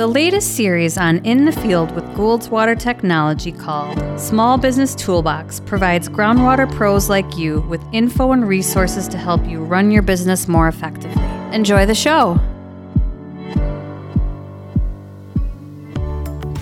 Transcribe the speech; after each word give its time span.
The 0.00 0.06
latest 0.06 0.56
series 0.56 0.96
on 0.96 1.18
In 1.26 1.44
the 1.44 1.52
Field 1.52 1.94
with 1.94 2.06
Goulds 2.16 2.48
Water 2.48 2.74
Technology 2.74 3.52
called 3.52 4.18
Small 4.18 4.56
Business 4.56 4.94
Toolbox 4.94 5.60
provides 5.60 6.08
groundwater 6.08 6.74
pros 6.74 7.10
like 7.10 7.36
you 7.36 7.60
with 7.68 7.82
info 7.92 8.32
and 8.32 8.48
resources 8.48 9.06
to 9.08 9.18
help 9.18 9.46
you 9.46 9.62
run 9.62 9.90
your 9.90 10.00
business 10.00 10.48
more 10.48 10.68
effectively. 10.68 11.22
Enjoy 11.54 11.84
the 11.84 11.94
show. 11.94 12.40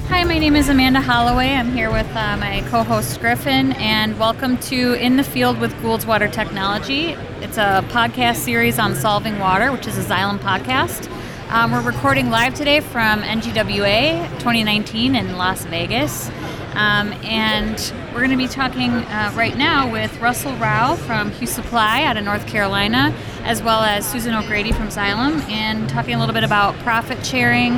Hi, 0.09 0.25
my 0.25 0.41
name 0.41 0.57
is 0.57 0.68
Amanda 0.68 1.00
Holloway. 1.00 1.50
I'm 1.50 1.70
here 1.70 1.93
with 1.93 2.11
uh, 2.16 2.36
my 2.39 2.64
co 2.68 2.82
host 2.82 3.20
Griffin, 3.20 3.70
and 3.75 4.18
welcome 4.18 4.59
to 4.62 4.95
In 4.95 5.16
the 5.16 5.23
Field 5.23 5.61
with 5.61 5.80
Goulds 5.80 6.05
Water 6.05 6.27
Technology. 6.27 7.11
It's 7.41 7.57
a 7.57 7.84
podcast 7.91 8.39
series 8.39 8.80
on 8.80 8.96
solving 8.96 9.39
water, 9.39 9.70
which 9.70 9.86
is 9.86 9.96
a 9.96 10.02
Xylem 10.02 10.41
podcast. 10.41 11.09
Um, 11.50 11.72
we're 11.72 11.80
recording 11.80 12.29
live 12.29 12.52
today 12.52 12.80
from 12.80 13.22
NGWA 13.22 14.29
2019 14.32 15.14
in 15.14 15.39
Las 15.39 15.64
Vegas. 15.64 16.29
Um, 16.75 17.14
and 17.25 17.93
we're 18.12 18.18
going 18.18 18.32
to 18.32 18.36
be 18.36 18.48
talking 18.48 18.90
uh, 18.90 19.32
right 19.34 19.56
now 19.56 19.90
with 19.90 20.20
Russell 20.20 20.54
Rao 20.56 20.96
from 20.96 21.30
Hughes 21.30 21.50
Supply 21.50 22.03
out 22.03 22.18
of 22.18 22.25
North 22.25 22.46
Carolina, 22.46 23.14
as 23.44 23.62
well 23.62 23.80
as 23.80 24.06
Susan 24.06 24.34
O'Grady 24.34 24.72
from 24.72 24.89
Xylem, 24.89 25.40
and 25.48 25.89
talking 25.89 26.14
a 26.14 26.18
little 26.18 26.34
bit 26.34 26.44
about 26.44 26.75
profit 26.80 27.25
sharing, 27.25 27.76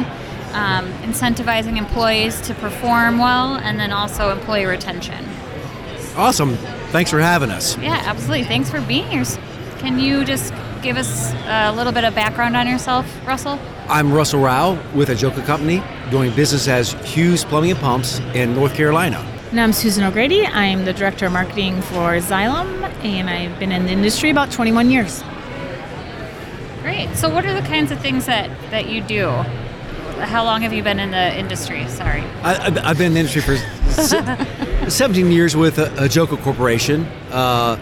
um, 0.53 0.93
incentivizing 1.05 1.77
employees 1.77 2.41
to 2.41 2.55
perform 2.55 3.19
well, 3.19 3.55
and 3.55 3.79
then 3.79 3.93
also 3.93 4.33
employee 4.33 4.65
retention. 4.65 5.25
Awesome. 6.17 6.57
Thanks 6.91 7.13
for 7.13 7.21
having 7.21 7.53
us. 7.53 7.79
Yeah, 7.79 8.03
absolutely. 8.05 8.47
Thanks 8.47 8.69
for 8.69 8.81
being 8.81 9.07
here. 9.07 9.25
Can 9.79 10.01
you 10.01 10.25
just 10.25 10.53
give 10.83 10.97
us 10.97 11.33
a 11.47 11.73
little 11.73 11.93
bit 11.93 12.05
of 12.05 12.15
background 12.15 12.57
on 12.57 12.67
yourself, 12.67 13.07
Russell? 13.27 13.59
I'm 13.89 14.13
Russell 14.13 14.41
Rao 14.41 14.73
with 14.95 15.09
Hajoca 15.09 15.45
Company, 15.45 15.83
doing 16.11 16.35
business 16.35 16.69
as 16.69 16.93
Hughes 17.05 17.45
Plumbing 17.45 17.73
and 17.73 17.81
Pumps 17.81 18.19
in 18.35 18.55
North 18.55 18.75
Carolina. 18.75 19.19
And 19.51 19.61
I'm 19.61 19.73
Susan 19.73 20.05
O'Grady. 20.05 20.47
I'm 20.47 20.85
the 20.85 20.93
Director 20.93 21.27
of 21.27 21.33
Marketing 21.33 21.83
for 21.83 22.19
Xylem, 22.19 22.83
and 23.03 23.29
I've 23.29 23.59
been 23.59 23.73
in 23.73 23.85
the 23.85 23.93
industry 23.93 24.31
about 24.31 24.51
21 24.53 24.91
years. 24.91 25.23
Great. 26.83 27.15
So, 27.15 27.29
what 27.29 27.45
are 27.45 27.53
the 27.53 27.67
kinds 27.67 27.91
of 27.91 28.01
things 28.01 28.27
that, 28.27 28.49
that 28.71 28.89
you 28.89 29.03
do? 29.03 29.29
How 30.21 30.45
long 30.45 30.63
have 30.63 30.73
you 30.73 30.83
been 30.83 31.01
in 31.01 31.11
the 31.11 31.37
industry? 31.39 31.87
Sorry. 31.89 32.23
I, 32.43 32.71
have 32.71 32.97
been 32.97 33.09
in 33.09 33.15
the 33.15 33.21
industry 33.21 33.43
for 33.43 33.57
17 34.91 35.31
years 35.31 35.57
with 35.57 35.77
Hajoca 35.77 36.41
Corporation 36.43 37.05
uh, 37.33 37.77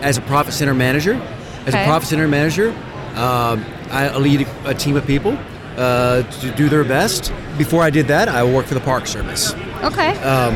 as 0.00 0.16
a 0.16 0.22
profit 0.22 0.54
center 0.54 0.74
manager 0.74 1.20
as 1.66 1.74
okay. 1.74 1.82
a 1.82 1.86
profit 1.86 2.08
center 2.08 2.28
manager, 2.28 2.70
um, 3.14 3.64
I 3.90 4.16
lead 4.16 4.46
a 4.64 4.74
team 4.74 4.96
of 4.96 5.06
people 5.06 5.36
uh, 5.76 6.22
to 6.22 6.50
do 6.52 6.68
their 6.68 6.84
best. 6.84 7.32
Before 7.58 7.82
I 7.82 7.90
did 7.90 8.06
that, 8.08 8.28
I 8.28 8.44
worked 8.44 8.68
for 8.68 8.74
the 8.74 8.80
Park 8.80 9.06
Service. 9.06 9.52
Okay. 9.82 10.16
Um, 10.18 10.54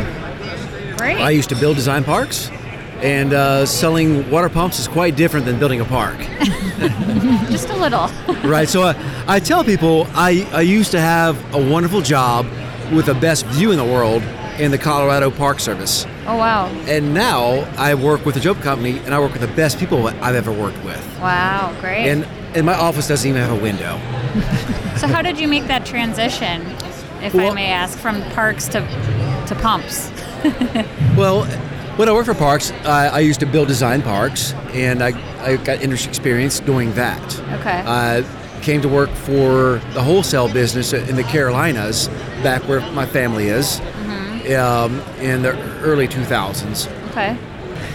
Great. 0.97 1.21
I 1.21 1.31
used 1.31 1.49
to 1.49 1.57
build 1.57 1.77
design 1.77 2.05
parks, 2.05 2.51
and 3.03 3.33
uh, 3.33 3.67
selling 3.67 4.31
water 4.31 4.49
pumps 4.49 4.79
is 4.79 4.89
quite 4.89 5.17
different 5.17 5.47
than 5.47 5.59
building 5.59 5.81
a 5.81 5.85
park. 5.85 6.19
Just 7.51 7.69
a 7.69 7.77
little. 7.77 8.09
right. 8.49 8.69
So 8.69 8.83
uh, 8.83 9.25
I 9.27 9.41
tell 9.41 9.65
people 9.65 10.07
I, 10.15 10.49
I 10.53 10.61
used 10.63 10.93
to 10.93 11.01
have 11.01 11.55
a 11.55 11.71
wonderful 11.71 12.01
job 12.01 12.47
with 12.93 13.07
the 13.07 13.15
best 13.15 13.47
view 13.47 13.73
in 13.73 13.79
the 13.79 13.85
world 13.85 14.23
in 14.59 14.71
the 14.71 14.79
Colorado 14.79 15.31
Park 15.31 15.61
Service. 15.61 16.07
Oh, 16.27 16.37
wow. 16.37 16.67
And 16.87 17.13
now 17.13 17.69
I 17.77 17.95
work 17.95 18.25
with 18.25 18.37
Hajoca 18.37 18.63
company 18.63 18.99
and 19.01 19.15
I 19.15 19.19
work 19.19 19.33
with 19.33 19.41
the 19.41 19.55
best 19.55 19.79
people 19.79 20.07
I've 20.07 20.35
ever 20.35 20.53
worked 20.53 20.83
with. 20.85 21.05
Wow, 21.21 21.77
great. 21.81 22.09
And, 22.09 22.25
and 22.57 22.65
my 22.65 22.75
office 22.75 23.09
doesn't 23.09 23.29
even 23.29 23.41
have 23.41 23.59
a 23.59 23.63
window. 23.63 23.99
so, 24.97 25.07
how 25.07 25.23
did 25.23 25.39
you 25.39 25.49
make 25.49 25.67
that 25.67 25.85
transition, 25.85 26.63
if 27.23 27.35
well, 27.35 27.51
I 27.51 27.55
may 27.55 27.67
ask, 27.67 27.99
from 27.99 28.23
parks 28.31 28.69
to, 28.69 28.81
to 29.49 29.55
pumps? 29.61 30.11
well, 31.17 31.45
when 31.97 32.09
I 32.09 32.13
worked 32.13 32.27
for 32.27 32.35
parks, 32.35 32.71
I, 32.85 33.09
I 33.09 33.19
used 33.21 33.41
to 33.41 33.47
build 33.47 33.69
design 33.69 34.03
parks, 34.03 34.53
and 34.73 35.03
I, 35.03 35.13
I 35.45 35.57
got 35.57 35.83
industry 35.83 36.11
experience 36.11 36.61
doing 36.61 36.93
that. 36.95 37.41
Okay. 37.61 37.83
I 37.87 38.25
came 38.63 38.81
to 38.83 38.89
work 38.89 39.11
for 39.11 39.81
the 39.93 40.03
wholesale 40.03 40.53
business 40.53 40.93
in 40.93 41.17
the 41.17 41.23
Carolinas, 41.25 42.09
back 42.43 42.63
where 42.63 42.81
my 42.93 43.07
family 43.07 43.49
is 43.49 43.81
um, 44.53 45.01
in 45.21 45.43
the 45.43 45.57
early 45.81 46.09
2000s. 46.09 46.89
Okay. 47.11 47.37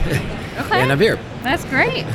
okay. 0.60 0.82
and 0.82 0.92
I'm 0.92 1.00
here. 1.00 1.20
That's 1.44 1.66
great. 1.66 2.06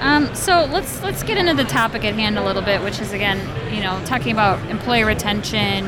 Um, 0.00 0.32
so 0.34 0.64
let's 0.66 1.02
let's 1.02 1.24
get 1.24 1.38
into 1.38 1.54
the 1.54 1.68
topic 1.68 2.04
at 2.04 2.14
hand 2.14 2.38
a 2.38 2.44
little 2.44 2.62
bit, 2.62 2.82
which 2.82 3.00
is 3.00 3.12
again, 3.12 3.38
you 3.74 3.82
know, 3.82 4.00
talking 4.04 4.30
about 4.32 4.64
employee 4.70 5.02
retention, 5.02 5.84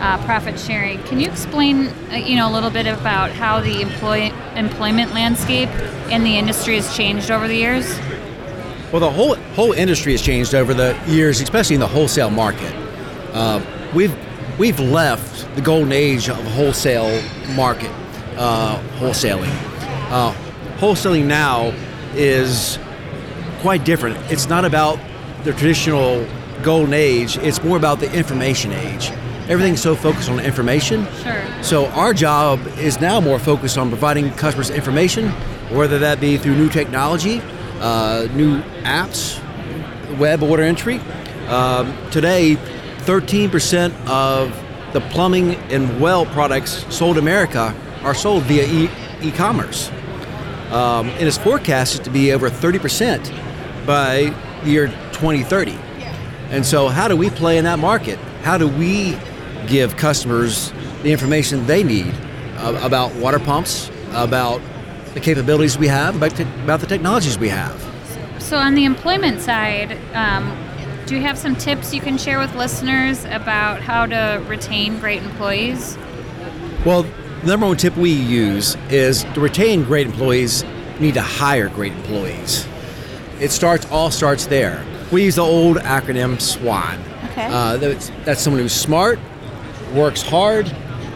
uh, 0.00 0.20
profit 0.24 0.58
sharing. 0.58 1.00
Can 1.04 1.20
you 1.20 1.28
explain, 1.30 1.86
uh, 2.10 2.16
you 2.16 2.36
know, 2.36 2.50
a 2.50 2.52
little 2.52 2.70
bit 2.70 2.86
about 2.86 3.30
how 3.30 3.60
the 3.60 3.80
employ 3.80 4.32
employment 4.56 5.14
landscape 5.14 5.68
in 6.10 6.24
the 6.24 6.36
industry 6.36 6.74
has 6.74 6.94
changed 6.96 7.30
over 7.30 7.46
the 7.46 7.54
years? 7.54 7.98
Well, 8.90 9.00
the 9.00 9.10
whole 9.10 9.36
whole 9.54 9.72
industry 9.72 10.12
has 10.12 10.22
changed 10.22 10.54
over 10.54 10.74
the 10.74 10.98
years, 11.06 11.40
especially 11.40 11.74
in 11.74 11.80
the 11.80 11.86
wholesale 11.86 12.30
market. 12.30 12.74
Uh, 13.32 13.62
we've 13.94 14.14
we've 14.58 14.80
left 14.80 15.54
the 15.54 15.60
golden 15.60 15.92
age 15.92 16.28
of 16.28 16.36
wholesale 16.52 17.22
market 17.54 17.90
uh, 18.36 18.80
wholesaling. 18.98 19.50
Uh, 20.10 20.32
wholesaling 20.78 21.26
now 21.26 21.72
is 22.14 22.78
quite 23.60 23.84
different. 23.84 24.16
It's 24.30 24.48
not 24.48 24.64
about 24.64 24.98
the 25.44 25.52
traditional 25.52 26.26
golden 26.62 26.94
age. 26.94 27.36
It's 27.38 27.62
more 27.62 27.76
about 27.76 28.00
the 28.00 28.12
information 28.12 28.72
age. 28.72 29.10
Everything's 29.48 29.80
so 29.80 29.94
focused 29.94 30.28
on 30.28 30.40
information. 30.40 31.06
Sure. 31.22 31.62
So 31.62 31.86
our 31.88 32.12
job 32.12 32.66
is 32.78 33.00
now 33.00 33.20
more 33.20 33.38
focused 33.38 33.78
on 33.78 33.88
providing 33.90 34.30
customers 34.32 34.70
information, 34.70 35.28
whether 35.70 35.98
that 36.00 36.20
be 36.20 36.36
through 36.36 36.56
new 36.56 36.68
technology, 36.68 37.40
uh, 37.80 38.26
new 38.34 38.60
apps, 38.82 39.40
web 40.18 40.42
order 40.42 40.64
entry. 40.64 40.98
Um, 41.46 41.96
today, 42.10 42.56
13% 43.06 43.92
of 44.08 44.50
the 44.92 45.00
plumbing 45.00 45.54
and 45.70 46.00
well 46.00 46.26
products 46.26 46.84
sold 46.94 47.16
in 47.16 47.22
America 47.22 47.74
are 48.02 48.14
sold 48.14 48.42
via 48.44 48.66
e- 48.66 48.90
commerce 49.32 49.90
um, 50.70 51.08
and 51.10 51.22
it's 51.22 51.38
forecasted 51.38 52.04
to 52.04 52.10
be 52.10 52.32
over 52.32 52.50
30% 52.50 53.86
by 53.86 54.34
the 54.64 54.70
year 54.70 54.86
2030. 55.12 55.72
And 56.50 56.64
so, 56.66 56.88
how 56.88 57.08
do 57.08 57.16
we 57.16 57.30
play 57.30 57.58
in 57.58 57.64
that 57.64 57.78
market? 57.78 58.18
How 58.42 58.58
do 58.58 58.68
we 58.68 59.16
give 59.66 59.96
customers 59.96 60.72
the 61.02 61.12
information 61.12 61.66
they 61.66 61.82
need 61.82 62.12
uh, 62.58 62.80
about 62.82 63.14
water 63.16 63.38
pumps, 63.38 63.90
about 64.10 64.60
the 65.14 65.20
capabilities 65.20 65.78
we 65.78 65.88
have, 65.88 66.16
about, 66.16 66.36
te- 66.36 66.44
about 66.64 66.80
the 66.80 66.86
technologies 66.86 67.38
we 67.38 67.48
have? 67.48 67.80
So, 68.40 68.58
on 68.58 68.74
the 68.74 68.84
employment 68.84 69.40
side, 69.40 69.98
um, 70.14 70.50
do 71.06 71.14
you 71.14 71.22
have 71.22 71.38
some 71.38 71.54
tips 71.54 71.94
you 71.94 72.00
can 72.00 72.18
share 72.18 72.40
with 72.40 72.52
listeners 72.56 73.24
about 73.26 73.80
how 73.80 74.06
to 74.06 74.42
retain 74.48 74.98
great 74.98 75.22
employees? 75.22 75.96
Well, 76.84 77.04
the 77.04 77.46
number 77.46 77.66
one 77.66 77.76
tip 77.76 77.96
we 77.96 78.10
use 78.10 78.76
is 78.90 79.22
to 79.22 79.40
retain 79.40 79.84
great 79.84 80.08
employees, 80.08 80.64
you 80.94 81.00
need 81.00 81.14
to 81.14 81.22
hire 81.22 81.68
great 81.68 81.92
employees. 81.92 82.66
It 83.40 83.52
starts 83.52 83.86
all 83.92 84.10
starts 84.10 84.46
there. 84.46 84.84
We 85.12 85.24
use 85.24 85.36
the 85.36 85.42
old 85.42 85.76
acronym 85.76 86.40
SWAN. 86.40 87.00
Okay. 87.30 87.46
Uh, 87.46 87.76
that's, 87.76 88.10
that's 88.24 88.40
someone 88.40 88.60
who's 88.60 88.72
smart, 88.72 89.20
works 89.94 90.22
hard, 90.22 90.66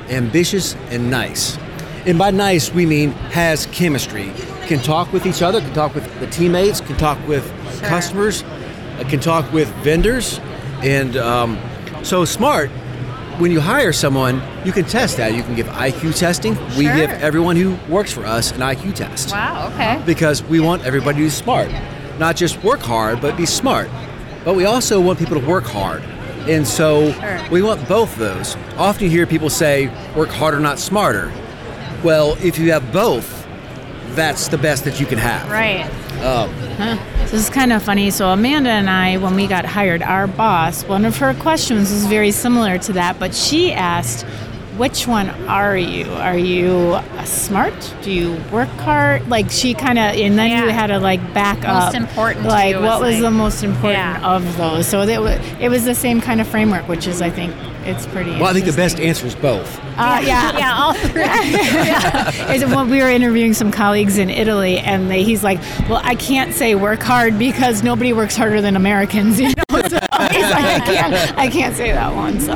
ambitious, 0.09 0.77
and 0.91 1.11
nice. 1.11 1.59
And 2.07 2.17
by 2.17 2.31
nice, 2.31 2.73
we 2.73 2.87
mean 2.87 3.11
has 3.33 3.67
chemistry, 3.67 4.33
can 4.67 4.79
talk 4.79 5.13
with 5.13 5.27
each 5.27 5.43
other, 5.43 5.61
can 5.61 5.75
talk 5.75 5.95
with 5.97 6.21
the 6.21 6.29
teammates, 6.29 6.81
can 6.81 6.97
talk 6.97 7.19
with 7.27 7.45
sure. 7.79 7.89
customers, 7.89 8.45
I 9.01 9.05
can 9.05 9.19
talk 9.19 9.51
with 9.51 9.67
vendors, 9.77 10.39
and 10.83 11.17
um, 11.17 11.59
so 12.03 12.27
smart. 12.27 12.69
When 13.39 13.51
you 13.51 13.59
hire 13.59 13.95
someone, 13.95 14.43
you 14.63 14.73
can 14.73 14.85
test 14.85 15.17
that. 15.17 15.35
You 15.35 15.43
can 15.43 15.55
give 15.55 15.67
IQ 15.69 16.19
testing. 16.19 16.55
Sure. 16.55 16.69
We 16.77 16.85
give 16.85 17.09
everyone 17.09 17.57
who 17.57 17.79
works 17.91 18.13
for 18.13 18.27
us 18.27 18.53
an 18.53 18.59
IQ 18.59 18.97
test. 18.97 19.31
Wow. 19.31 19.71
Okay. 19.73 20.03
Because 20.05 20.43
we 20.45 20.61
want 20.61 20.85
everybody 20.85 21.17
to 21.17 21.25
be 21.25 21.31
smart, 21.31 21.71
not 22.19 22.37
just 22.37 22.63
work 22.63 22.81
hard, 22.81 23.23
but 23.23 23.39
be 23.39 23.47
smart. 23.47 23.89
But 24.45 24.55
we 24.55 24.67
also 24.67 25.01
want 25.01 25.19
people 25.19 25.41
to 25.41 25.47
work 25.47 25.65
hard. 25.65 26.03
And 26.47 26.69
so 26.69 27.13
sure. 27.13 27.41
we 27.51 27.63
want 27.63 27.89
both 27.89 28.15
those. 28.17 28.55
Often 28.77 29.05
you 29.05 29.11
hear 29.11 29.27
people 29.27 29.49
say, 29.49 29.87
work 30.15 30.29
harder, 30.29 30.61
not 30.61 30.79
smarter. 30.79 31.33
Well, 32.05 32.37
if 32.43 32.59
you 32.59 32.73
have 32.73 32.93
both, 32.93 33.47
that's 34.15 34.49
the 34.49 34.59
best 34.59 34.85
that 34.85 35.01
you 35.01 35.07
can 35.07 35.19
have. 35.19 35.51
Right. 35.51 35.91
Um, 36.21 36.51
huh. 36.77 36.99
This 37.23 37.33
is 37.33 37.51
kind 37.51 37.73
of 37.73 37.83
funny. 37.83 38.11
So, 38.11 38.29
Amanda 38.29 38.69
and 38.71 38.91
I, 38.91 39.17
when 39.17 39.35
we 39.35 39.47
got 39.47 39.65
hired, 39.65 40.03
our 40.03 40.27
boss, 40.27 40.85
one 40.85 41.05
of 41.05 41.17
her 41.17 41.33
questions 41.35 41.91
was 41.91 42.05
very 42.07 42.31
similar 42.31 42.77
to 42.79 42.93
that, 42.93 43.19
but 43.19 43.35
she 43.35 43.73
asked, 43.73 44.27
which 44.81 45.07
one 45.07 45.29
are 45.47 45.77
you? 45.77 46.11
Are 46.13 46.39
you 46.39 46.99
smart? 47.27 47.75
Do 48.01 48.11
you 48.11 48.33
work 48.51 48.69
hard? 48.71 49.29
Like 49.29 49.51
she 49.51 49.75
kind 49.75 49.99
of, 49.99 50.15
and 50.17 50.39
then 50.39 50.65
you 50.65 50.71
had 50.73 50.87
to 50.87 50.99
like 50.99 51.21
back 51.35 51.59
Most 51.59 51.67
up. 51.67 51.83
Most 51.93 51.95
important 51.97 52.45
to 52.45 52.49
Like 52.49 52.75
you 52.77 52.81
what 52.81 52.99
was, 53.01 53.13
was 53.13 53.15
like- 53.17 53.23
the 53.23 53.31
most 53.31 53.63
important 53.63 53.99
Yeah. 53.99 54.35
of 54.37 54.57
those? 54.57 54.87
So 54.87 55.03
it 55.03 55.21
was, 55.21 55.39
it 55.61 55.69
was 55.69 55.85
the 55.85 55.95
same 55.95 56.23
kind 56.23 56.41
of 56.41 56.49
framework, 56.49 56.89
which 56.89 57.07
is 57.07 57.21
I 57.21 57.29
think 57.29 57.55
it's 57.85 58.07
pretty. 58.07 58.31
Well, 58.33 58.47
I 58.47 58.53
think 58.55 58.65
the 58.65 58.73
best 58.73 58.99
answer 59.01 59.27
is 59.27 59.35
both. 59.35 59.79
Uh, 59.99 60.21
yeah, 60.25 60.57
Yeah, 60.59 60.75
all 60.83 60.95
three. 60.95 61.25
is 62.55 62.65
when 62.65 62.89
we 62.89 63.03
were 63.03 63.11
interviewing 63.11 63.53
some 63.53 63.71
colleagues 63.71 64.17
in 64.17 64.31
Italy, 64.31 64.79
and 64.79 65.11
they, 65.11 65.25
he's 65.25 65.43
like, 65.45 65.59
"Well, 65.91 66.01
I 66.05 66.15
can't 66.15 66.55
say 66.55 66.75
work 66.75 67.03
hard 67.03 67.39
because 67.39 67.83
nobody 67.83 68.13
works 68.15 68.35
harder 68.37 68.61
than 68.63 68.77
Americans." 68.77 69.39
You 69.41 69.49
know, 69.49 69.81
so 69.83 69.83
he's 69.83 69.91
like, 69.93 70.01
"I 70.11 70.81
can't, 70.85 71.39
I 71.39 71.49
can't 71.49 71.77
say 71.77 71.93
that 71.93 72.15
one." 72.15 72.41
So 72.41 72.53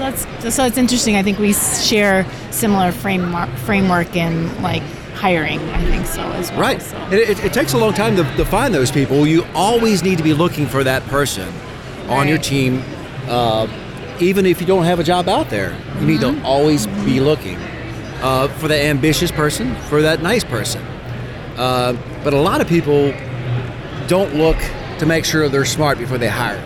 that's 0.00 0.54
so 0.54 0.64
it's 0.64 0.78
interesting. 0.78 1.16
I 1.16 1.22
think 1.22 1.38
we 1.38 1.52
share 1.52 2.26
similar 2.50 2.92
framework 2.92 3.50
framework 3.58 4.16
in 4.16 4.62
like 4.62 4.82
hiring. 5.14 5.60
I 5.70 5.84
think 5.84 6.06
so 6.06 6.22
as 6.32 6.50
well. 6.50 6.60
Right. 6.60 6.82
So. 6.82 6.96
It, 7.10 7.30
it, 7.30 7.44
it 7.44 7.52
takes 7.52 7.74
a 7.74 7.78
long 7.78 7.92
time 7.94 8.16
to, 8.16 8.24
to 8.36 8.44
find 8.44 8.74
those 8.74 8.90
people. 8.90 9.26
You 9.26 9.44
always 9.54 10.02
need 10.02 10.18
to 10.18 10.24
be 10.24 10.34
looking 10.34 10.66
for 10.66 10.82
that 10.84 11.02
person 11.04 11.48
on 12.08 12.26
your 12.26 12.38
team, 12.38 12.82
uh, 13.28 13.68
even 14.18 14.46
if 14.46 14.60
you 14.60 14.66
don't 14.66 14.84
have 14.84 14.98
a 14.98 15.04
job 15.04 15.28
out 15.28 15.50
there. 15.50 15.76
You 16.00 16.06
need 16.06 16.20
Mm-hmm. 16.20 16.40
to 16.40 16.46
always 16.46 16.86
be 17.04 17.20
looking 17.20 17.56
uh, 18.22 18.48
for 18.58 18.68
that 18.68 18.80
ambitious 18.84 19.30
person, 19.30 19.74
for 19.90 20.02
that 20.02 20.22
nice 20.22 20.44
person. 20.44 20.82
Uh, 21.56 21.94
but 22.24 22.32
a 22.32 22.40
lot 22.40 22.60
of 22.62 22.66
people 22.68 23.12
don't 24.08 24.34
look 24.34 24.56
to 24.98 25.06
make 25.06 25.24
sure 25.24 25.48
they're 25.48 25.64
smart 25.66 25.98
before 25.98 26.16
they 26.18 26.28
hire. 26.28 26.62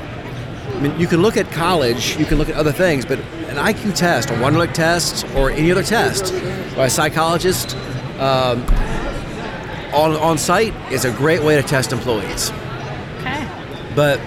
I 0.74 0.80
mean, 0.80 0.98
you 0.98 1.06
can 1.06 1.22
look 1.22 1.36
at 1.36 1.50
college, 1.52 2.16
you 2.16 2.24
can 2.24 2.36
look 2.36 2.48
at 2.48 2.56
other 2.56 2.72
things, 2.72 3.04
but 3.04 3.18
an 3.48 3.56
IQ 3.56 3.94
test, 3.94 4.30
a 4.30 4.34
Wonderlic 4.34 4.74
test, 4.74 5.24
or 5.36 5.50
any 5.50 5.70
other 5.70 5.84
test 5.84 6.32
by 6.74 6.86
a 6.86 6.90
psychologist 6.90 7.76
um, 8.18 8.62
on, 9.94 10.16
on 10.16 10.36
site 10.36 10.74
is 10.92 11.04
a 11.04 11.12
great 11.12 11.42
way 11.42 11.54
to 11.54 11.62
test 11.62 11.92
employees. 11.92 12.50
Okay. 13.20 13.48
But 13.94 14.18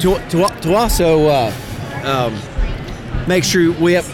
to, 0.00 0.28
to, 0.30 0.60
to 0.62 0.74
also 0.74 1.28
uh, 1.28 1.52
um, 2.04 3.28
make 3.28 3.44
sure 3.44 3.72
we 3.72 3.92
have 3.92 4.08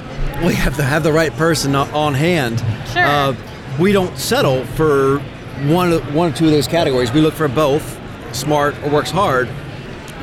we 0.44 0.54
have 0.54 0.76
to 0.76 0.84
have 0.84 1.02
the 1.02 1.12
right 1.12 1.32
person 1.32 1.74
on 1.74 2.14
hand. 2.14 2.60
Sure. 2.92 3.04
Uh, 3.04 3.36
we 3.80 3.92
don't 3.92 4.16
settle 4.16 4.64
for 4.64 5.18
one 5.66 5.92
of, 5.92 6.14
one 6.14 6.32
or 6.32 6.34
two 6.34 6.44
of 6.44 6.52
those 6.52 6.68
categories. 6.68 7.12
We 7.12 7.20
look 7.20 7.34
for 7.34 7.48
both, 7.48 7.98
smart 8.32 8.76
or 8.82 8.90
works 8.90 9.10
hard. 9.10 9.48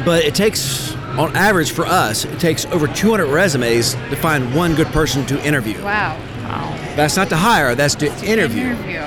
But 0.04 0.24
it 0.26 0.36
takes, 0.36 0.94
on 1.18 1.36
average, 1.36 1.72
for 1.72 1.86
us, 1.86 2.26
it 2.26 2.40
takes 2.40 2.66
over 2.66 2.88
200 2.88 3.28
resumes 3.28 3.94
to 3.94 4.16
find 4.16 4.54
one 4.54 4.76
good 4.76 4.88
person 4.88 5.26
to 5.28 5.46
interview. 5.46 5.82
Wow. 5.82 6.18
Wow. 6.44 6.96
That's 6.96 7.16
not 7.16 7.30
to 7.30 7.38
hire. 7.38 7.76
That's 7.76 7.96
to 7.96 8.08
interview. 8.26 8.68
Interview. 8.68 9.00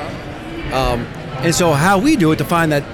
Um, 0.75 1.01
and 1.41 1.55
so, 1.55 1.73
how 1.73 1.99
we 1.99 2.17
do 2.17 2.33
it 2.33 2.37
to 2.37 2.45
find 2.45 2.73
that 2.73 2.85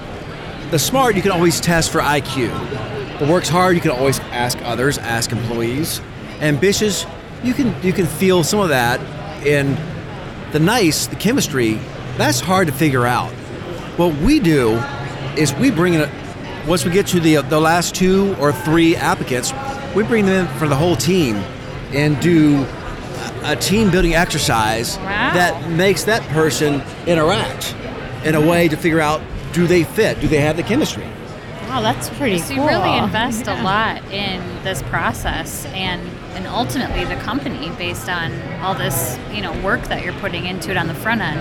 the 0.71 0.79
smart, 0.79 1.15
you 1.15 1.21
can 1.21 1.31
always 1.31 1.59
test 1.59 1.91
for 1.91 1.99
IQ. 1.99 3.19
The 3.19 3.25
works 3.31 3.47
hard, 3.47 3.75
you 3.75 3.81
can 3.81 3.91
always 3.91 4.19
ask 4.19 4.57
others, 4.63 4.97
ask 4.97 5.31
employees. 5.31 6.01
Ambitious, 6.41 7.05
you 7.43 7.53
can 7.53 7.73
you 7.81 7.93
can 7.93 8.05
feel 8.05 8.43
some 8.43 8.59
of 8.59 8.69
that. 8.69 8.99
And 9.45 9.77
the 10.51 10.59
nice, 10.59 11.07
the 11.07 11.15
chemistry, 11.15 11.79
that's 12.17 12.39
hard 12.39 12.67
to 12.67 12.73
figure 12.73 13.05
out. 13.05 13.31
What 13.97 14.15
we 14.17 14.39
do 14.39 14.73
is 15.37 15.53
we 15.55 15.71
bring 15.71 15.93
in, 15.93 16.01
a, 16.01 16.24
once 16.67 16.83
we 16.85 16.91
get 16.91 17.07
to 17.07 17.19
the 17.19 17.41
the 17.43 17.59
last 17.59 17.95
two 17.95 18.35
or 18.39 18.51
three 18.51 18.95
applicants, 18.95 19.53
we 19.95 20.03
bring 20.03 20.25
them 20.25 20.45
in 20.47 20.57
for 20.59 20.67
the 20.67 20.75
whole 20.75 20.95
team 20.95 21.35
and 21.93 22.19
do 22.19 22.65
a- 23.43 23.51
a 23.51 23.55
team 23.55 23.89
building 23.91 24.15
exercise 24.15 24.97
Wow. 24.97 25.31
that 25.33 25.69
makes 25.69 26.03
that 26.05 26.21
person 26.29 26.81
interact 27.05 27.75
in 28.23 28.35
a 28.35 28.41
way 28.41 28.67
to 28.67 28.75
figure 28.75 28.99
out 29.01 29.21
do 29.53 29.67
they 29.67 29.83
fit? 29.83 30.19
Do 30.19 30.27
they 30.27 30.41
have 30.41 30.57
the 30.57 30.63
chemistry? 30.63 31.05
Wow, 31.69 31.81
that's 31.81 32.09
pretty 32.09 32.39
So 32.39 32.53
cool. 32.55 32.63
you 32.63 32.69
really 32.69 32.97
invest 32.97 33.45
Yeah. 33.47 33.61
a 33.61 33.63
lot 33.63 34.01
in 34.11 34.41
this 34.63 34.81
process 34.83 35.65
and 35.73 36.01
and 36.35 36.47
ultimately 36.47 37.05
the 37.05 37.15
company 37.15 37.71
based 37.77 38.09
on 38.09 38.33
all 38.61 38.73
this, 38.75 39.17
you 39.33 39.41
know, 39.41 39.53
work 39.63 39.83
that 39.87 40.03
you're 40.03 40.13
putting 40.19 40.45
into 40.47 40.69
it 40.71 40.75
on 40.77 40.87
the 40.87 40.93
front 40.93 41.21
end. 41.21 41.39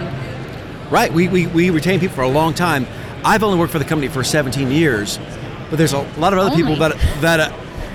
Right. 0.88 1.12
We, 1.12 1.26
we, 1.26 1.47
we 1.49 1.71
retain 1.71 1.99
people 1.99 2.15
for 2.15 2.23
a 2.23 2.29
long 2.29 2.55
time. 2.55 2.87
I've 3.25 3.43
only 3.43 3.59
worked 3.59 3.73
for 3.73 3.79
the 3.79 3.85
company 3.85 4.09
for 4.09 4.23
17 4.23 4.71
years, 4.71 5.19
but 5.71 5.76
there's 5.76 5.94
a 5.94 6.03
lot 6.19 6.32
of 6.32 6.38
other 6.38 6.55
people 6.55 6.73
Only? 6.73 6.88
that 6.91 7.21
that 7.23 7.41
uh, 7.41 7.53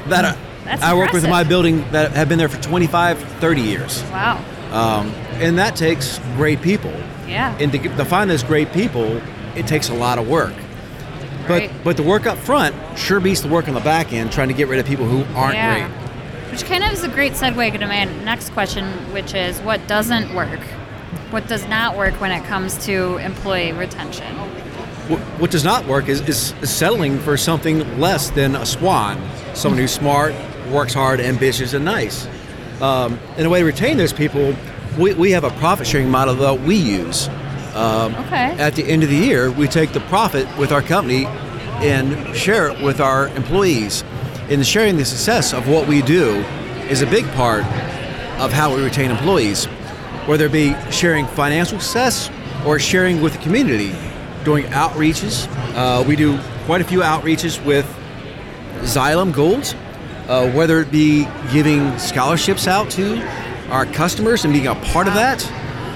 that 0.07 0.25
uh, 0.25 0.85
I 0.85 0.95
work 0.95 1.13
with 1.13 1.23
in 1.23 1.29
my 1.29 1.43
building 1.43 1.89
that 1.91 2.11
have 2.13 2.29
been 2.29 2.37
there 2.37 2.49
for 2.49 2.61
25, 2.61 3.19
30 3.19 3.61
years, 3.61 4.03
Wow. 4.03 4.43
um, 4.71 5.09
and 5.41 5.57
that 5.59 5.75
takes 5.75 6.19
great 6.35 6.61
people. 6.61 6.91
Yeah. 7.27 7.55
And 7.59 7.71
to, 7.71 7.77
get- 7.77 7.95
to 7.97 8.05
find 8.05 8.29
those 8.29 8.43
great 8.43 8.71
people, 8.73 9.21
it 9.55 9.67
takes 9.67 9.89
a 9.89 9.93
lot 9.93 10.17
of 10.17 10.27
work. 10.27 10.53
But 11.47 11.71
but 11.83 11.97
the 11.97 12.03
work 12.03 12.25
up 12.25 12.37
front 12.37 12.75
sure 12.97 13.19
beats 13.19 13.41
the 13.41 13.47
work 13.47 13.67
on 13.67 13.73
the 13.73 13.79
back 13.79 14.13
end, 14.13 14.31
trying 14.31 14.49
to 14.49 14.53
get 14.53 14.67
rid 14.67 14.79
of 14.79 14.85
people 14.85 15.05
who 15.05 15.23
aren't 15.35 15.55
yeah. 15.55 15.87
great. 15.87 16.51
Which 16.51 16.65
kind 16.65 16.83
of 16.83 16.91
is 16.91 17.03
a 17.03 17.07
great 17.07 17.33
segue 17.33 17.79
to 17.79 17.85
my 17.85 18.05
next 18.23 18.51
question, 18.51 18.85
which 19.13 19.35
is 19.35 19.59
what 19.61 19.85
doesn't 19.87 20.33
work? 20.33 20.59
What 21.29 21.47
does 21.47 21.67
not 21.67 21.95
work 21.95 22.19
when 22.19 22.31
it 22.31 22.43
comes 22.45 22.83
to 22.85 23.17
employee 23.17 23.71
retention? 23.71 24.35
Wh- 25.09 25.41
What 25.41 25.51
does 25.51 25.63
not 25.63 25.85
work 25.87 26.07
is, 26.07 26.21
is 26.21 26.53
is 26.61 26.69
settling 26.69 27.19
for 27.19 27.35
something 27.37 27.99
less 27.99 28.29
than 28.29 28.55
a 28.55 28.65
swan, 28.65 29.17
someone 29.53 29.79
who's 29.81 29.91
smart, 29.91 30.33
works 30.71 30.93
hard, 30.93 31.19
ambitious, 31.19 31.73
and 31.73 31.83
nice. 31.83 32.27
Um, 32.81 33.19
and 33.37 33.45
a 33.45 33.49
way 33.49 33.59
to 33.59 33.65
retain 33.65 33.97
those 33.97 34.13
people, 34.13 34.55
we, 34.97 35.13
we 35.15 35.31
have 35.31 35.43
a 35.43 35.49
profit 35.51 35.85
sharing 35.87 36.09
model 36.09 36.35
that 36.35 36.61
we 36.61 36.75
use. 36.75 37.27
Um, 37.75 38.15
Okay. 38.15 38.55
At 38.57 38.75
the 38.75 38.83
end 38.85 39.03
of 39.03 39.09
the 39.09 39.15
year, 39.17 39.51
we 39.51 39.67
take 39.67 39.91
the 39.93 39.99
profit 40.01 40.47
with 40.57 40.71
our 40.71 40.81
company 40.81 41.25
and 41.81 42.35
share 42.35 42.67
it 42.69 42.81
with 42.83 42.99
our 43.01 43.27
employees. 43.29 44.03
And 44.49 44.65
sharing 44.65 44.97
the 44.97 45.05
success 45.05 45.53
of 45.53 45.67
what 45.67 45.87
we 45.87 46.01
do 46.01 46.43
is 46.89 47.01
a 47.01 47.05
big 47.07 47.25
part 47.33 47.63
of 48.39 48.51
how 48.53 48.73
we 48.75 48.81
retain 48.83 49.11
employees, 49.11 49.65
whether 50.25 50.45
it 50.45 50.51
be 50.51 50.73
sharing 50.91 51.25
financial 51.27 51.79
success 51.79 52.29
or 52.65 52.79
sharing 52.79 53.21
with 53.21 53.33
the 53.33 53.39
community, 53.39 53.91
doing 54.43 54.65
outreaches. 54.65 55.47
Uh, 55.75 56.03
we 56.07 56.15
do 56.15 56.39
quite 56.65 56.81
a 56.81 56.83
few 56.83 56.99
outreaches 56.99 57.63
with 57.65 57.85
Xylem 58.81 59.33
Gold, 59.33 59.75
uh, 60.27 60.49
whether 60.51 60.79
it 60.81 60.91
be 60.91 61.27
giving 61.51 61.97
scholarships 61.97 62.67
out 62.67 62.89
to 62.91 63.21
our 63.69 63.85
customers 63.85 64.45
and 64.45 64.53
being 64.53 64.67
a 64.67 64.75
part 64.75 65.07
of 65.07 65.13
that, 65.13 65.45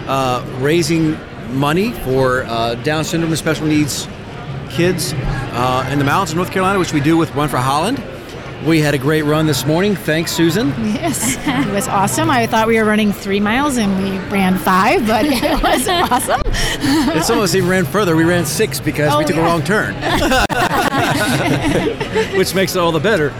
uh, 0.07 0.45
raising 0.59 1.17
money 1.51 1.91
for 1.91 2.43
uh, 2.43 2.75
Down 2.75 3.03
syndrome 3.03 3.31
and 3.31 3.39
special 3.39 3.67
needs 3.67 4.07
kids 4.69 5.13
uh, 5.13 5.87
in 5.91 5.99
the 5.99 6.05
mountains 6.05 6.31
of 6.31 6.37
North 6.37 6.51
Carolina, 6.51 6.79
which 6.79 6.93
we 6.93 6.99
do 6.99 7.15
with 7.17 7.33
Run 7.35 7.49
for 7.49 7.57
Holland. 7.57 8.03
We 8.65 8.79
had 8.79 8.93
a 8.93 8.97
great 8.97 9.23
run 9.23 9.45
this 9.45 9.65
morning. 9.65 9.93
Thanks, 9.95 10.31
Susan. 10.31 10.69
Yes, 10.85 11.35
it 11.45 11.73
was 11.73 11.87
awesome. 11.89 12.29
I 12.29 12.47
thought 12.47 12.65
we 12.67 12.77
were 12.77 12.85
running 12.85 13.11
three 13.11 13.41
miles 13.41 13.75
and 13.77 14.01
we 14.01 14.17
ran 14.29 14.57
five, 14.57 15.05
but 15.05 15.25
it 15.25 15.61
was 15.63 15.85
awesome. 15.89 16.41
And 16.79 17.29
almost 17.29 17.55
even 17.55 17.69
ran 17.69 17.83
further. 17.85 18.15
We 18.15 18.23
ran 18.23 18.45
six 18.45 18.79
because 18.79 19.15
we 19.17 19.23
Oh, 19.25 19.27
took 19.27 19.35
yeah. 19.35 19.41
a 19.41 19.45
wrong 19.45 19.63
turn, 19.63 19.93
which 22.37 22.55
makes 22.55 22.75
it 22.75 22.79
all 22.79 22.93
the 22.93 22.99
better. 23.01 23.31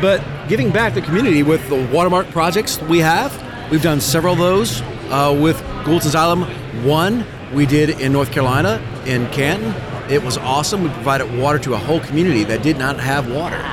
But 0.00 0.20
giving 0.48 0.70
back 0.70 0.94
to 0.94 1.00
the 1.00 1.06
community 1.06 1.44
with 1.44 1.66
the 1.68 1.76
watermark 1.92 2.28
projects 2.30 2.80
we 2.82 2.98
have, 2.98 3.32
we've 3.70 3.82
done 3.82 4.00
several 4.00 4.32
of 4.32 4.40
those 4.40 4.80
uh, 5.10 5.38
with 5.40 5.60
Goulds 5.84 6.06
and 6.06 6.14
Xylem. 6.14 6.44
One 6.84 7.24
we 7.54 7.66
did 7.66 8.00
in 8.00 8.12
North 8.12 8.32
Carolina, 8.32 8.82
in 9.06 9.28
Canton. 9.28 9.72
It 10.10 10.24
was 10.24 10.36
awesome. 10.38 10.82
We 10.82 10.88
provided 10.90 11.38
water 11.38 11.60
to 11.60 11.74
a 11.74 11.78
whole 11.78 12.00
community 12.00 12.42
that 12.44 12.62
did 12.64 12.78
not 12.78 12.98
have 12.98 13.30
water. 13.30 13.64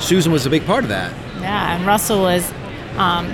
Susan 0.00 0.32
was 0.32 0.46
a 0.46 0.50
big 0.50 0.64
part 0.66 0.82
of 0.82 0.88
that. 0.88 1.12
Yeah, 1.40 1.76
and 1.76 1.86
Russell 1.86 2.22
was 2.22 2.52
um, 2.96 3.32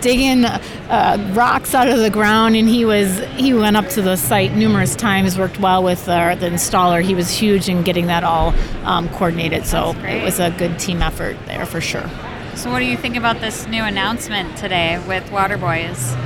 digging 0.00 0.44
uh, 0.44 1.32
rocks 1.34 1.74
out 1.74 1.88
of 1.88 1.98
the 1.98 2.10
ground, 2.10 2.56
and 2.56 2.68
he 2.68 2.84
was 2.84 3.20
he 3.36 3.52
went 3.54 3.76
up 3.76 3.88
to 3.90 4.02
the 4.02 4.16
site 4.16 4.54
numerous 4.54 4.96
times. 4.96 5.38
Worked 5.38 5.60
well 5.60 5.82
with 5.82 6.08
uh, 6.08 6.34
the 6.34 6.48
installer. 6.48 7.02
He 7.02 7.14
was 7.14 7.30
huge 7.30 7.68
in 7.68 7.82
getting 7.82 8.06
that 8.06 8.24
all 8.24 8.54
um, 8.84 9.08
coordinated. 9.10 9.66
So 9.66 9.90
it 9.98 10.22
was 10.22 10.40
a 10.40 10.50
good 10.52 10.78
team 10.78 11.02
effort 11.02 11.36
there 11.46 11.66
for 11.66 11.80
sure. 11.80 12.08
So 12.54 12.70
what 12.70 12.78
do 12.78 12.86
you 12.86 12.96
think 12.96 13.16
about 13.16 13.40
this 13.40 13.66
new 13.66 13.82
announcement 13.82 14.56
today 14.56 15.02
with 15.06 15.24
Waterboys? 15.24 16.16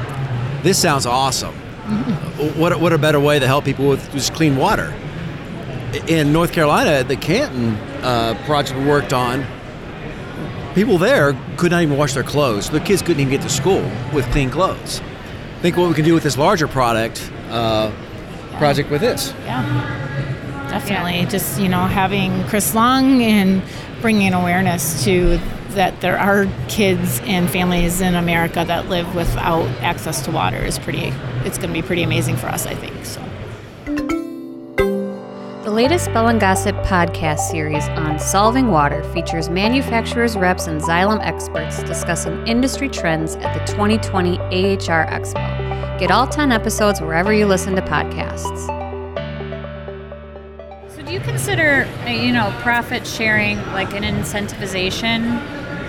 This 0.63 0.79
sounds 0.79 1.05
awesome. 1.05 1.55
What, 2.57 2.79
what 2.81 2.93
a 2.93 2.99
better 2.99 3.19
way 3.19 3.41
to 3.41 3.47
help 3.49 3.65
people 3.65 3.89
with 3.89 4.13
just 4.13 4.33
clean 4.35 4.57
water. 4.57 4.95
In 6.07 6.33
North 6.33 6.53
Carolina, 6.53 7.03
the 7.03 7.17
Canton 7.17 7.75
uh, 8.05 8.41
project 8.47 8.79
we 8.79 8.87
worked 8.87 9.13
on, 9.13 9.45
people 10.75 10.99
there 10.99 11.37
could 11.57 11.71
not 11.71 11.83
even 11.83 11.97
wash 11.97 12.15
their 12.15 12.23
clothes. 12.23 12.71
The 12.71 12.81
kids 12.81 13.03
couldn't 13.03 13.21
even 13.21 13.31
get 13.31 13.43
to 13.43 13.51
school 13.51 13.83
with 14.13 14.25
clean 14.33 14.51
clothes. 14.51 15.01
Think 15.61 15.77
what 15.77 15.89
we 15.89 15.95
can 15.95 16.05
do 16.05 16.15
with 16.15 16.23
this 16.23 16.39
larger 16.39 16.69
product 16.69 17.31
uh, 17.51 17.93
project 18.57 18.91
with 18.91 19.01
this. 19.01 19.33
Yeah, 19.45 20.69
definitely. 20.71 21.27
Just 21.27 21.61
you 21.61 21.69
know, 21.69 21.85
having 21.85 22.45
Chris 22.45 22.75
Long 22.75 23.23
and 23.23 23.63
bringing 24.01 24.33
awareness 24.33 25.05
to 25.05 25.39
that 25.71 26.01
there 26.01 26.19
are 26.19 26.47
kids 26.69 27.21
and 27.25 27.49
families 27.49 28.01
in 28.01 28.15
America 28.15 28.65
that 28.67 28.89
live 28.89 29.15
without 29.15 29.67
access 29.81 30.23
to 30.25 30.31
water 30.31 30.59
is 30.59 30.79
pretty. 30.79 31.13
It's 31.45 31.59
going 31.59 31.69
to 31.69 31.75
be 31.75 31.83
pretty 31.83 32.03
amazing 32.03 32.37
for 32.37 32.47
us, 32.47 32.67
I 32.67 32.75
think. 32.75 33.05
So. 33.05 33.23
The 35.71 35.77
latest 35.77 36.13
Bell 36.13 36.27
and 36.27 36.41
Gossett 36.41 36.75
podcast 36.79 37.49
series 37.49 37.89
on 37.91 38.19
solving 38.19 38.73
water 38.73 39.05
features 39.13 39.49
manufacturers, 39.49 40.37
reps, 40.37 40.67
and 40.67 40.81
Xylem 40.81 41.25
experts 41.25 41.81
discussing 41.85 42.45
industry 42.45 42.89
trends 42.89 43.37
at 43.37 43.55
the 43.55 43.73
2020 43.73 44.37
AHR 44.39 45.07
Expo. 45.07 45.97
Get 46.01 46.11
all 46.11 46.27
10 46.27 46.51
episodes 46.51 47.01
wherever 47.01 47.33
you 47.33 47.47
listen 47.47 47.77
to 47.77 47.83
podcasts. 47.83 48.67
So, 50.93 51.03
do 51.03 51.13
you 51.13 51.21
consider, 51.21 51.89
uh, 52.05 52.11
you 52.11 52.33
know, 52.33 52.53
profit 52.63 53.07
sharing 53.07 53.57
like 53.67 53.95
an 53.95 54.03
incentivization? 54.03 55.39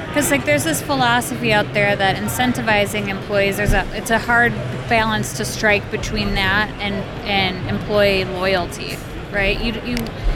Because 0.09 0.29
like 0.29 0.45
there's 0.45 0.63
this 0.63 0.83
philosophy 0.83 1.53
out 1.53 1.73
there 1.73 1.95
that 1.95 2.17
incentivizing 2.17 3.07
employees, 3.07 3.57
there's 3.57 3.73
a 3.73 3.87
it's 3.97 4.11
a 4.11 4.19
hard 4.19 4.51
balance 4.87 5.35
to 5.37 5.43
strike 5.43 5.89
between 5.89 6.35
that 6.35 6.69
and 6.79 6.93
and 7.25 7.67
employee 7.67 8.25
loyalty 8.25 8.95
right? 9.31 9.59
You 9.61 9.73
you 9.85 9.95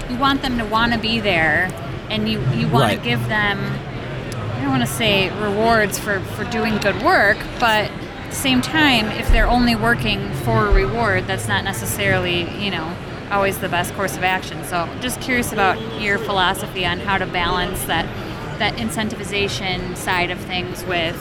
you 0.10 0.18
want 0.18 0.42
them 0.42 0.58
to 0.58 0.66
want 0.66 0.94
to 0.94 1.00
be 1.00 1.20
there, 1.20 1.70
and 2.10 2.28
you 2.30 2.40
you 2.56 2.68
want 2.68 2.86
Right. 2.86 2.98
to 2.98 3.04
give 3.04 3.28
them. 3.28 3.60
I 4.56 4.62
don't 4.62 4.70
want 4.72 4.82
to 4.84 4.88
say 4.94 5.30
rewards 5.42 6.00
for 6.00 6.20
for 6.20 6.44
doing 6.46 6.78
good 6.78 7.02
work, 7.04 7.38
but 7.60 7.90
at 7.92 8.30
the 8.30 8.36
same 8.36 8.62
time, 8.62 9.06
if 9.12 9.30
they're 9.32 9.48
only 9.48 9.76
working 9.76 10.32
for 10.44 10.68
a 10.68 10.72
reward, 10.72 11.28
that's 11.28 11.48
not 11.48 11.64
necessarily 11.64 12.50
you 12.64 12.72
know 12.72 12.92
always 13.32 13.58
the 13.58 13.70
best 13.70 13.94
course 13.96 14.16
of 14.18 14.24
action. 14.24 14.64
So 14.66 14.88
just 15.02 15.20
curious 15.22 15.52
about 15.52 15.78
your 16.02 16.18
philosophy 16.18 16.86
on 16.86 17.00
how 17.00 17.18
to 17.18 17.26
balance 17.26 17.84
that 17.86 18.06
that 18.60 18.76
incentivization 18.78 19.98
side 19.98 20.32
of 20.32 20.40
things 20.40 20.84
with 20.86 21.18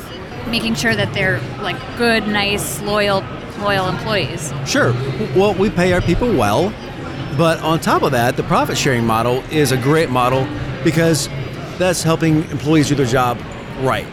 making 0.48 0.74
sure 0.74 0.94
that 0.94 1.12
they're 1.14 1.40
like 1.62 1.76
good, 1.96 2.26
nice, 2.28 2.80
loyal 2.82 3.24
loyal 3.60 3.88
employees. 3.88 4.52
Sure. 4.66 4.92
Well, 5.36 5.54
we 5.54 5.70
pay 5.70 5.92
our 5.92 6.00
people 6.00 6.28
well, 6.36 6.72
but 7.36 7.60
on 7.60 7.80
top 7.80 8.02
of 8.02 8.12
that, 8.12 8.36
the 8.36 8.42
profit 8.44 8.76
sharing 8.78 9.06
model 9.06 9.42
is 9.50 9.72
a 9.72 9.76
great 9.76 10.10
model 10.10 10.46
because 10.84 11.28
that's 11.78 12.02
helping 12.02 12.48
employees 12.50 12.88
do 12.88 12.94
their 12.94 13.06
job 13.06 13.38
right. 13.80 14.06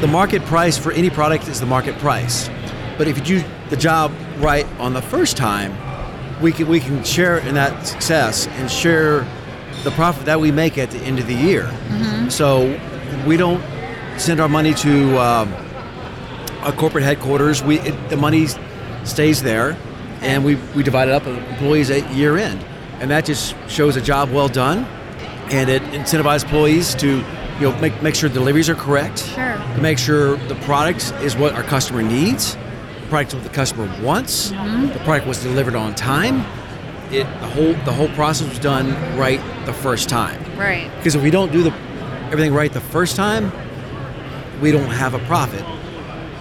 The 0.00 0.06
market 0.06 0.42
price 0.44 0.78
for 0.78 0.92
any 0.92 1.10
product 1.10 1.48
is 1.48 1.60
the 1.60 1.66
market 1.66 1.96
price. 1.98 2.48
But 2.96 3.08
if 3.08 3.18
you 3.18 3.24
do 3.40 3.44
the 3.70 3.76
job 3.76 4.12
right 4.38 4.66
on 4.78 4.94
the 4.94 5.02
first 5.02 5.36
time, 5.36 5.72
we 6.40 6.52
can 6.52 6.66
we 6.68 6.80
can 6.80 7.04
share 7.04 7.38
in 7.38 7.54
that 7.54 7.86
success 7.86 8.46
and 8.48 8.70
share 8.70 9.26
the 9.84 9.90
profit 9.92 10.24
that 10.26 10.40
we 10.40 10.50
make 10.50 10.78
at 10.78 10.90
the 10.90 10.98
end 10.98 11.18
of 11.18 11.26
the 11.26 11.34
year. 11.34 11.70
So 12.30 12.78
we 13.26 13.36
don't 13.36 13.62
send 14.18 14.40
our 14.40 14.48
money 14.48 14.74
to 14.74 15.18
um, 15.18 15.52
our 16.62 16.72
corporate 16.72 17.04
headquarters. 17.04 17.62
We 17.62 17.78
it, 17.80 18.08
the 18.10 18.16
money 18.16 18.46
stays 19.04 19.42
there, 19.42 19.76
and 20.22 20.44
we, 20.44 20.54
we 20.76 20.82
divide 20.82 21.08
it 21.08 21.14
up 21.14 21.26
with 21.26 21.36
employees 21.36 21.90
at 21.90 22.10
year 22.14 22.38
end, 22.38 22.64
and 23.00 23.10
that 23.10 23.24
just 23.24 23.54
shows 23.68 23.96
a 23.96 24.00
job 24.00 24.30
well 24.30 24.48
done, 24.48 24.84
and 25.50 25.68
it 25.68 25.82
incentivizes 25.82 26.44
employees 26.44 26.94
to 26.96 27.18
you 27.58 27.60
know 27.60 27.78
make 27.80 28.00
make 28.02 28.14
sure 28.14 28.28
deliveries 28.28 28.68
are 28.70 28.74
correct, 28.74 29.18
Sure. 29.18 29.56
to 29.56 29.78
make 29.80 29.98
sure 29.98 30.36
the 30.48 30.54
product 30.64 31.12
is 31.22 31.36
what 31.36 31.54
our 31.54 31.62
customer 31.62 32.02
needs, 32.02 32.54
the 32.54 33.06
product 33.08 33.30
is 33.30 33.34
what 33.34 33.44
the 33.44 33.50
customer 33.50 34.02
wants, 34.02 34.52
mm-hmm. 34.52 34.88
the 34.92 34.98
product 35.00 35.26
was 35.26 35.42
delivered 35.42 35.74
on 35.74 35.94
time. 35.94 36.44
It 37.10 37.24
the 37.24 37.48
whole 37.48 37.72
the 37.84 37.92
whole 37.92 38.08
process 38.10 38.48
was 38.48 38.58
done 38.58 38.88
right 39.18 39.40
the 39.66 39.72
first 39.74 40.08
time. 40.08 40.42
Right. 40.56 40.90
Because 40.96 41.14
if 41.14 41.22
we 41.22 41.30
don't 41.30 41.52
do 41.52 41.62
the 41.62 41.72
everything 42.26 42.54
right 42.54 42.72
the 42.72 42.80
first 42.80 43.16
time, 43.16 43.52
we 44.62 44.70
don't 44.72 44.88
have 44.88 45.12
a 45.12 45.18
profit. 45.26 45.62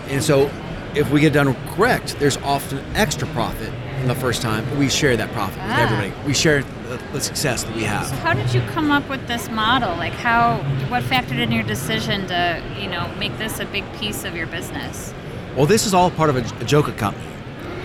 And 0.07 0.23
so 0.23 0.49
if 0.95 1.09
we 1.11 1.21
get 1.21 1.27
it 1.27 1.33
done 1.33 1.55
correct, 1.75 2.17
there's 2.19 2.37
often 2.37 2.79
extra 2.95 3.27
profit 3.29 3.71
in 4.01 4.07
the 4.07 4.15
first 4.15 4.41
time. 4.41 4.65
We 4.77 4.89
share 4.89 5.15
that 5.17 5.31
profit 5.31 5.57
with 5.61 5.71
Ah. 5.71 5.83
everybody. 5.83 6.13
We 6.25 6.33
share 6.33 6.63
the, 6.89 6.97
the 7.13 7.21
success 7.21 7.63
that 7.63 7.75
we 7.75 7.83
have. 7.83 8.09
How 8.19 8.33
did 8.33 8.53
you 8.53 8.61
come 8.73 8.91
up 8.91 9.07
with 9.09 9.25
this 9.27 9.49
model? 9.49 9.95
Like 9.95 10.13
how 10.13 10.57
what 10.89 11.03
factored 11.03 11.39
in 11.39 11.51
your 11.51 11.63
decision 11.63 12.27
to, 12.27 12.61
you 12.79 12.89
know, 12.89 13.07
make 13.19 13.37
this 13.37 13.59
a 13.59 13.65
big 13.65 13.85
piece 13.93 14.23
of 14.23 14.35
your 14.35 14.47
business? 14.47 15.13
Well, 15.55 15.65
this 15.65 15.85
is 15.85 15.93
all 15.93 16.09
part 16.11 16.29
of 16.29 16.35
a, 16.37 16.41
Hajoca 16.41 16.97
company. 16.97 17.25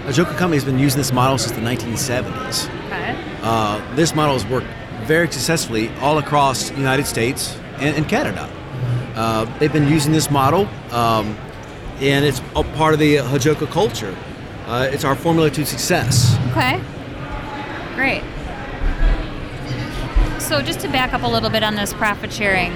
Hajoca 0.07 0.37
company 0.37 0.57
has 0.57 0.65
been 0.65 0.79
using 0.79 0.99
this 0.99 1.13
model 1.13 1.37
since 1.37 1.53
the 1.53 1.61
1970s. 1.63 2.69
Okay. 2.87 3.17
Uh, 3.43 3.81
this 3.97 4.15
model 4.15 4.35
has 4.35 4.47
worked 4.47 4.67
very 5.05 5.31
successfully 5.31 5.91
all 6.01 6.19
across 6.19 6.71
the 6.71 6.77
United 6.77 7.07
States 7.07 7.57
and, 7.79 7.97
and 7.97 8.09
Canada. 8.09 8.49
Uh, 9.15 9.45
they've 9.59 9.73
been 9.73 9.89
using 9.89 10.13
this 10.13 10.31
model, 10.31 10.69
um, 10.93 11.37
and 12.01 12.25
it's 12.25 12.41
a 12.55 12.63
part 12.63 12.95
of 12.95 13.01
the 13.01 13.17
Hajoca 13.17 13.71
culture. 13.71 14.17
Uh, 14.67 14.89
it's 14.91 15.05
our 15.05 15.15
formula 15.15 15.51
to 15.51 15.65
success. 15.65 16.37
Okay. 16.51 16.81
Great. 17.95 18.23
So 20.41 20.63
just 20.63 20.81
to 20.81 20.89
back 20.89 21.13
up 21.13 21.23
a 21.23 21.27
little 21.27 21.51
bit 21.51 21.63
on 21.63 21.75
this 21.75 21.93
profit 21.95 22.33
sharing, 22.33 22.73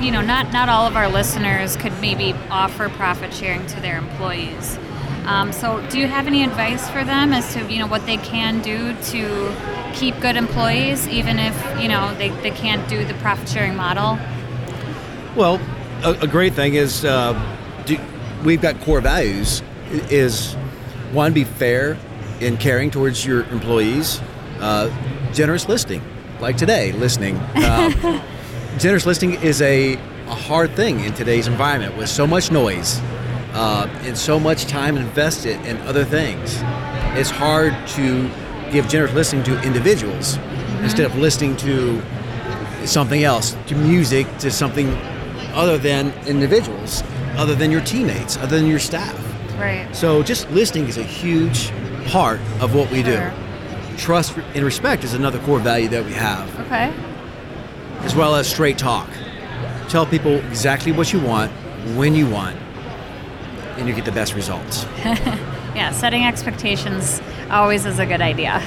you 0.00 0.10
know, 0.10 0.20
not 0.20 0.52
not 0.52 0.68
all 0.68 0.86
of 0.86 0.96
our 0.96 1.08
listeners 1.08 1.76
could 1.76 1.92
maybe 2.00 2.32
offer 2.50 2.88
profit 2.90 3.32
sharing 3.32 3.66
to 3.66 3.80
their 3.80 3.98
employees. 3.98 4.78
Um, 5.26 5.52
so 5.52 5.84
do 5.88 5.98
you 5.98 6.06
have 6.06 6.26
any 6.26 6.44
advice 6.44 6.88
for 6.90 7.02
them 7.02 7.32
as 7.32 7.52
to 7.54 7.72
you 7.72 7.78
know 7.78 7.86
what 7.86 8.04
they 8.04 8.18
can 8.18 8.60
do 8.60 8.94
to 8.94 9.54
keep 9.94 10.18
good 10.20 10.36
employees, 10.36 11.08
even 11.08 11.38
if 11.38 11.80
you 11.80 11.88
know 11.88 12.14
they, 12.16 12.28
they 12.28 12.50
can't 12.50 12.86
do 12.88 13.04
the 13.04 13.14
profit 13.14 13.48
sharing 13.48 13.74
model? 13.74 14.18
Well, 15.34 15.60
a, 16.02 16.12
a 16.22 16.26
great 16.26 16.52
thing 16.54 16.74
is 16.74 17.04
uh, 17.04 17.32
do, 17.86 17.98
we've 18.44 18.60
got 18.60 18.80
core 18.82 19.00
values. 19.00 19.62
Is 19.90 20.54
one 21.12 21.32
be 21.32 21.44
fair 21.44 21.96
in 22.40 22.56
caring 22.56 22.90
towards 22.90 23.24
your 23.24 23.44
employees, 23.44 24.20
uh, 24.60 24.90
generous 25.32 25.68
listening, 25.68 26.02
like 26.40 26.56
today, 26.56 26.92
listening. 26.92 27.36
Um, 27.64 28.20
generous 28.78 29.06
listening 29.06 29.40
is 29.42 29.62
a, 29.62 29.94
a 29.94 30.34
hard 30.34 30.74
thing 30.74 31.00
in 31.00 31.14
today's 31.14 31.46
environment 31.46 31.96
with 31.96 32.08
so 32.08 32.26
much 32.26 32.50
noise 32.50 33.00
uh, 33.52 33.88
and 34.02 34.18
so 34.18 34.40
much 34.40 34.64
time 34.66 34.96
invested 34.96 35.60
in 35.64 35.76
other 35.82 36.04
things. 36.04 36.58
It's 37.16 37.30
hard 37.30 37.74
to 37.88 38.30
give 38.72 38.88
generous 38.88 39.12
listening 39.14 39.44
to 39.44 39.62
individuals 39.62 40.36
instead 40.80 41.06
of 41.06 41.16
listening 41.16 41.56
to 41.58 42.02
something 42.84 43.22
else, 43.22 43.56
to 43.68 43.76
music, 43.76 44.26
to 44.38 44.50
something 44.50 44.88
other 45.54 45.78
than 45.78 46.12
individuals, 46.26 47.02
other 47.36 47.54
than 47.54 47.70
your 47.70 47.80
teammates, 47.82 48.36
other 48.36 48.56
than 48.58 48.66
your 48.66 48.78
staff. 48.78 49.14
Right. 49.58 49.86
So 49.92 50.22
just 50.22 50.50
listening 50.50 50.86
is 50.88 50.98
a 50.98 51.02
huge 51.02 51.70
part 52.06 52.40
of 52.60 52.74
what 52.74 52.90
we 52.90 53.02
Sure. 53.04 53.30
do. 53.30 53.96
Trust 53.96 54.36
and 54.54 54.64
respect 54.64 55.04
is 55.04 55.14
another 55.14 55.38
core 55.40 55.60
value 55.60 55.88
that 55.88 56.04
we 56.04 56.12
have, 56.12 56.48
Okay. 56.66 56.90
as 58.02 58.14
well 58.14 58.34
as 58.34 58.46
straight 58.48 58.76
talk. 58.78 59.08
Tell 59.88 60.04
people 60.06 60.32
exactly 60.48 60.90
what 60.92 61.12
you 61.12 61.20
want, 61.20 61.52
when 61.94 62.14
you 62.14 62.26
want, 62.26 62.56
and 63.78 63.86
you 63.88 63.94
get 63.94 64.04
the 64.04 64.12
best 64.12 64.34
results. 64.34 64.86
Yeah, 65.74 65.90
setting 65.90 66.24
expectations 66.24 67.20
always 67.50 67.84
is 67.84 67.98
a 67.98 68.06
good 68.06 68.20
idea. 68.20 68.62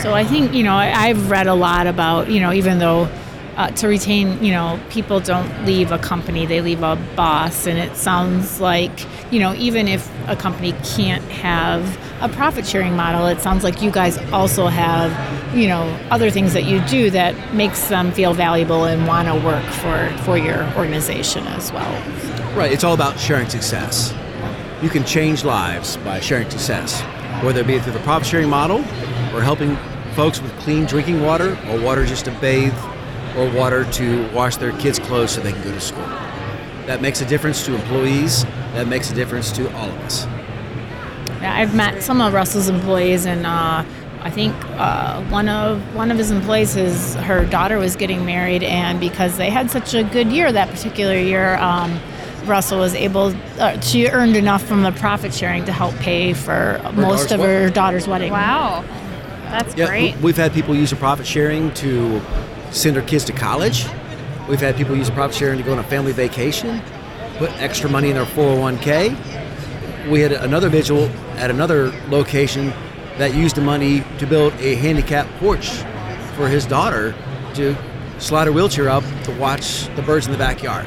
So 0.00 0.14
I 0.14 0.24
think 0.24 0.54
you 0.54 0.62
know 0.62 0.72
I, 0.74 0.90
I've 0.90 1.30
read 1.30 1.46
a 1.48 1.54
lot 1.54 1.86
about 1.86 2.30
you 2.30 2.40
know 2.40 2.50
even 2.50 2.78
though 2.78 3.10
uh, 3.56 3.70
to 3.70 3.88
retain 3.88 4.42
you 4.42 4.52
know 4.52 4.78
people 4.90 5.20
don't 5.20 5.64
leave 5.64 5.92
a 5.92 5.98
company 5.98 6.46
they 6.46 6.60
leave 6.60 6.82
a 6.82 6.96
boss 7.16 7.66
and 7.66 7.78
it 7.78 7.96
sounds 7.96 8.60
like 8.60 9.06
you 9.32 9.40
know 9.40 9.54
even 9.54 9.88
if 9.88 10.10
a 10.28 10.36
company 10.36 10.72
can't 10.84 11.24
have 11.24 11.98
a 12.20 12.28
profit 12.28 12.66
sharing 12.66 12.94
model 12.94 13.26
it 13.26 13.40
sounds 13.40 13.64
like 13.64 13.82
you 13.82 13.90
guys 13.90 14.18
also 14.32 14.66
have 14.66 15.10
you 15.56 15.66
know 15.66 15.82
other 16.10 16.30
things 16.30 16.52
that 16.52 16.64
you 16.64 16.80
do 16.82 17.10
that 17.10 17.54
makes 17.54 17.88
them 17.88 18.12
feel 18.12 18.34
valuable 18.34 18.84
and 18.84 19.06
want 19.06 19.26
to 19.26 19.34
work 19.46 19.64
for 19.64 20.22
for 20.24 20.36
your 20.36 20.64
organization 20.76 21.46
as 21.48 21.72
well. 21.72 21.90
Right, 22.56 22.72
it's 22.72 22.84
all 22.84 22.94
about 22.94 23.18
sharing 23.18 23.48
success. 23.48 24.14
You 24.82 24.90
can 24.90 25.04
change 25.04 25.44
lives 25.44 25.96
by 25.98 26.20
sharing 26.20 26.50
success, 26.50 27.00
whether 27.42 27.60
it 27.60 27.66
be 27.66 27.78
through 27.78 27.94
the 27.94 28.00
profit 28.00 28.26
sharing 28.26 28.50
model 28.50 28.78
or 29.34 29.42
helping 29.42 29.76
folks 30.14 30.40
with 30.40 30.52
clean 30.60 30.84
drinking 30.84 31.22
water 31.22 31.58
or 31.68 31.80
water 31.80 32.04
just 32.04 32.26
to 32.26 32.30
bathe 32.32 32.74
or 33.36 33.50
water 33.50 33.84
to 33.92 34.28
wash 34.32 34.56
their 34.56 34.72
kids' 34.78 34.98
clothes 34.98 35.32
so 35.32 35.40
they 35.40 35.52
can 35.52 35.62
go 35.62 35.72
to 35.72 35.80
school. 35.80 36.06
That 36.86 37.02
makes 37.02 37.20
a 37.20 37.26
difference 37.26 37.64
to 37.66 37.74
employees, 37.74 38.44
that 38.74 38.86
makes 38.86 39.10
a 39.10 39.14
difference 39.14 39.50
to 39.52 39.66
all 39.76 39.88
of 39.88 39.98
us. 40.00 40.26
Yeah, 41.40 41.54
I've 41.54 41.74
met 41.74 42.02
some 42.02 42.20
of 42.20 42.32
Russell's 42.32 42.68
employees, 42.68 43.26
and 43.26 43.44
uh, 43.46 43.84
I 44.22 44.30
think 44.30 44.54
uh, 44.78 45.22
one 45.24 45.48
of 45.48 45.94
one 45.94 46.10
of 46.10 46.18
his 46.18 46.30
employees, 46.30 46.74
his 46.74 47.14
her 47.16 47.44
daughter 47.44 47.78
was 47.78 47.94
getting 47.96 48.24
married, 48.24 48.62
and 48.62 48.98
because 48.98 49.36
they 49.36 49.50
had 49.50 49.70
such 49.70 49.94
a 49.94 50.02
good 50.02 50.28
year 50.28 50.50
that 50.50 50.70
particular 50.70 51.14
year, 51.14 51.56
um, 51.56 52.00
Russell 52.46 52.78
was 52.78 52.94
able. 52.94 53.34
Uh, 53.58 53.78
she 53.80 54.08
earned 54.08 54.36
enough 54.36 54.62
from 54.62 54.82
the 54.82 54.92
profit 54.92 55.34
sharing 55.34 55.64
to 55.66 55.72
help 55.72 55.94
pay 55.96 56.32
for 56.32 56.80
most 56.94 57.28
daughter's 57.28 57.32
of 57.32 57.40
her 57.40 57.70
daughter's 57.70 58.08
wedding. 58.08 58.32
Wow. 58.32 58.82
That's 59.50 59.74
Yeah, 59.76 59.86
great. 59.86 60.16
we've 60.18 60.36
had 60.36 60.52
people 60.52 60.74
use 60.74 60.90
the 60.90 60.96
profit 60.96 61.26
sharing 61.26 61.72
to 61.74 62.20
send 62.76 62.94
their 62.94 63.02
kids 63.02 63.24
to 63.24 63.32
college. 63.32 63.86
We've 64.48 64.60
had 64.60 64.76
people 64.76 64.96
use 64.96 65.10
profit 65.10 65.36
sharing 65.36 65.58
to 65.58 65.64
go 65.64 65.72
on 65.72 65.78
a 65.78 65.84
family 65.84 66.12
vacation, 66.12 66.80
put 67.38 67.50
extra 67.60 67.90
money 67.90 68.10
in 68.10 68.16
their 68.16 68.26
401k. 68.26 70.10
We 70.10 70.20
had 70.20 70.32
another 70.32 70.68
vigil 70.68 71.06
at 71.36 71.50
another 71.50 71.92
location 72.08 72.72
that 73.18 73.34
used 73.34 73.56
the 73.56 73.62
money 73.62 74.04
to 74.18 74.26
build 74.26 74.52
a 74.54 74.74
handicap 74.76 75.26
porch 75.38 75.70
for 76.36 76.48
his 76.48 76.66
daughter 76.66 77.14
to 77.54 77.74
slide 78.18 78.46
her 78.46 78.52
wheelchair 78.52 78.88
up 78.88 79.04
to 79.24 79.32
watch 79.32 79.86
the 79.96 80.02
birds 80.02 80.26
in 80.26 80.32
the 80.32 80.38
backyard. 80.38 80.86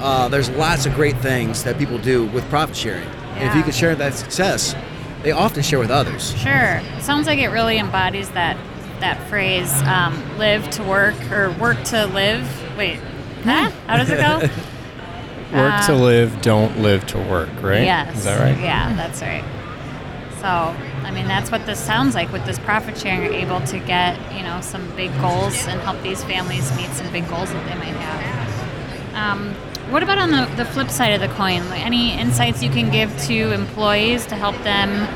Uh, 0.00 0.28
there's 0.28 0.50
lots 0.50 0.86
of 0.86 0.94
great 0.94 1.16
things 1.18 1.62
that 1.64 1.78
people 1.78 1.98
do 1.98 2.26
with 2.26 2.44
profit 2.48 2.76
sharing. 2.76 3.06
And 3.36 3.48
if 3.48 3.54
you 3.54 3.62
can 3.62 3.72
share 3.72 3.94
that 3.94 4.14
success, 4.14 4.74
they 5.22 5.32
often 5.32 5.62
share 5.62 5.78
with 5.78 5.90
others. 5.90 6.34
Sure. 6.38 6.80
Sounds 7.00 7.26
like 7.26 7.38
it 7.38 7.48
really 7.48 7.78
embodies 7.78 8.30
that 8.30 8.56
that 9.04 9.22
phrase, 9.28 9.70
um, 9.82 10.14
"live 10.38 10.68
to 10.70 10.82
work" 10.82 11.14
or 11.30 11.50
"work 11.60 11.82
to 11.84 12.06
live." 12.06 12.42
Wait, 12.76 12.98
huh? 13.44 13.70
How 13.86 13.96
does 13.98 14.08
it 14.10 14.16
go? 14.18 14.48
Work 15.52 15.84
to 15.86 15.92
Um, 15.94 16.00
live, 16.00 16.42
don't 16.42 16.80
live 16.80 17.06
to 17.08 17.18
work, 17.18 17.48
right? 17.62 17.84
Yes. 17.84 18.16
Is 18.16 18.24
that 18.24 18.40
right? 18.40 18.58
Yeah, 18.60 18.92
that's 18.96 19.22
right. 19.22 19.44
So, 20.40 20.48
I 20.48 21.12
mean, 21.12 21.28
that's 21.28 21.52
what 21.52 21.64
this 21.64 21.78
sounds 21.78 22.16
like 22.16 22.32
with 22.32 22.44
this 22.44 22.58
profit 22.58 22.98
sharing. 22.98 23.22
You're 23.22 23.34
able 23.34 23.60
to 23.60 23.78
get, 23.78 24.18
you 24.34 24.42
know, 24.42 24.60
some 24.62 24.84
big 24.96 25.12
goals 25.20 25.54
and 25.68 25.80
help 25.82 26.02
these 26.02 26.24
families 26.24 26.74
meet 26.76 26.88
some 26.90 27.08
big 27.12 27.28
goals 27.28 27.52
that 27.52 27.64
they 27.68 27.76
might 27.76 27.94
have. 27.94 29.14
Um, 29.14 29.54
what 29.90 30.02
about 30.02 30.18
on 30.18 30.32
the, 30.32 30.46
the 30.56 30.64
flip 30.64 30.90
side 30.90 31.12
of 31.12 31.20
the 31.20 31.32
coin? 31.36 31.68
Like, 31.70 31.86
Any 31.86 32.18
insights 32.18 32.60
you 32.60 32.70
can 32.70 32.90
give 32.90 33.16
to 33.26 33.52
employees 33.52 34.26
to 34.26 34.34
help 34.34 34.56
them 34.64 35.06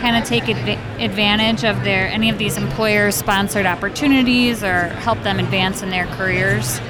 kind 0.00 0.16
of 0.16 0.24
take 0.24 0.44
adva- 0.44 1.02
advantage 1.02 1.64
of 1.64 1.82
their 1.84 2.08
any 2.08 2.30
of 2.30 2.38
these 2.38 2.56
employer 2.56 3.10
sponsored 3.10 3.66
opportunities 3.66 4.64
or 4.64 4.88
help 4.88 5.22
them 5.22 5.38
advance 5.38 5.82
in 5.82 5.90
their 5.90 6.06
careers? 6.16 6.80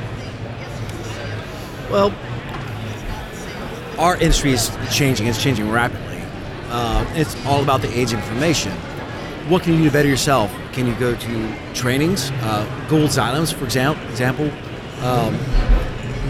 Well, 1.91 2.15
our 3.99 4.17
industry 4.17 4.53
is 4.53 4.71
changing. 4.93 5.27
It's 5.27 5.43
changing 5.43 5.71
rapidly. 5.71 6.23
Uh, 6.69 7.05
it's 7.15 7.35
all 7.47 7.63
about 7.63 7.83
the 7.83 7.99
age 7.99 8.13
of 8.13 8.21
information. 8.21 8.73
What 9.49 9.63
can 9.63 9.75
you 9.75 9.85
do 9.85 9.91
better 9.91 10.09
yourself? 10.09 10.53
Can 10.73 10.87
you 10.87 10.95
go 10.95 11.17
to 11.17 11.55
trainings? 11.75 12.31
Uh, 12.43 12.87
Gould's 12.89 13.19
Items, 13.19 13.51
for 13.51 13.65
example. 13.65 14.07
Example, 14.09 14.51
um, 15.03 15.37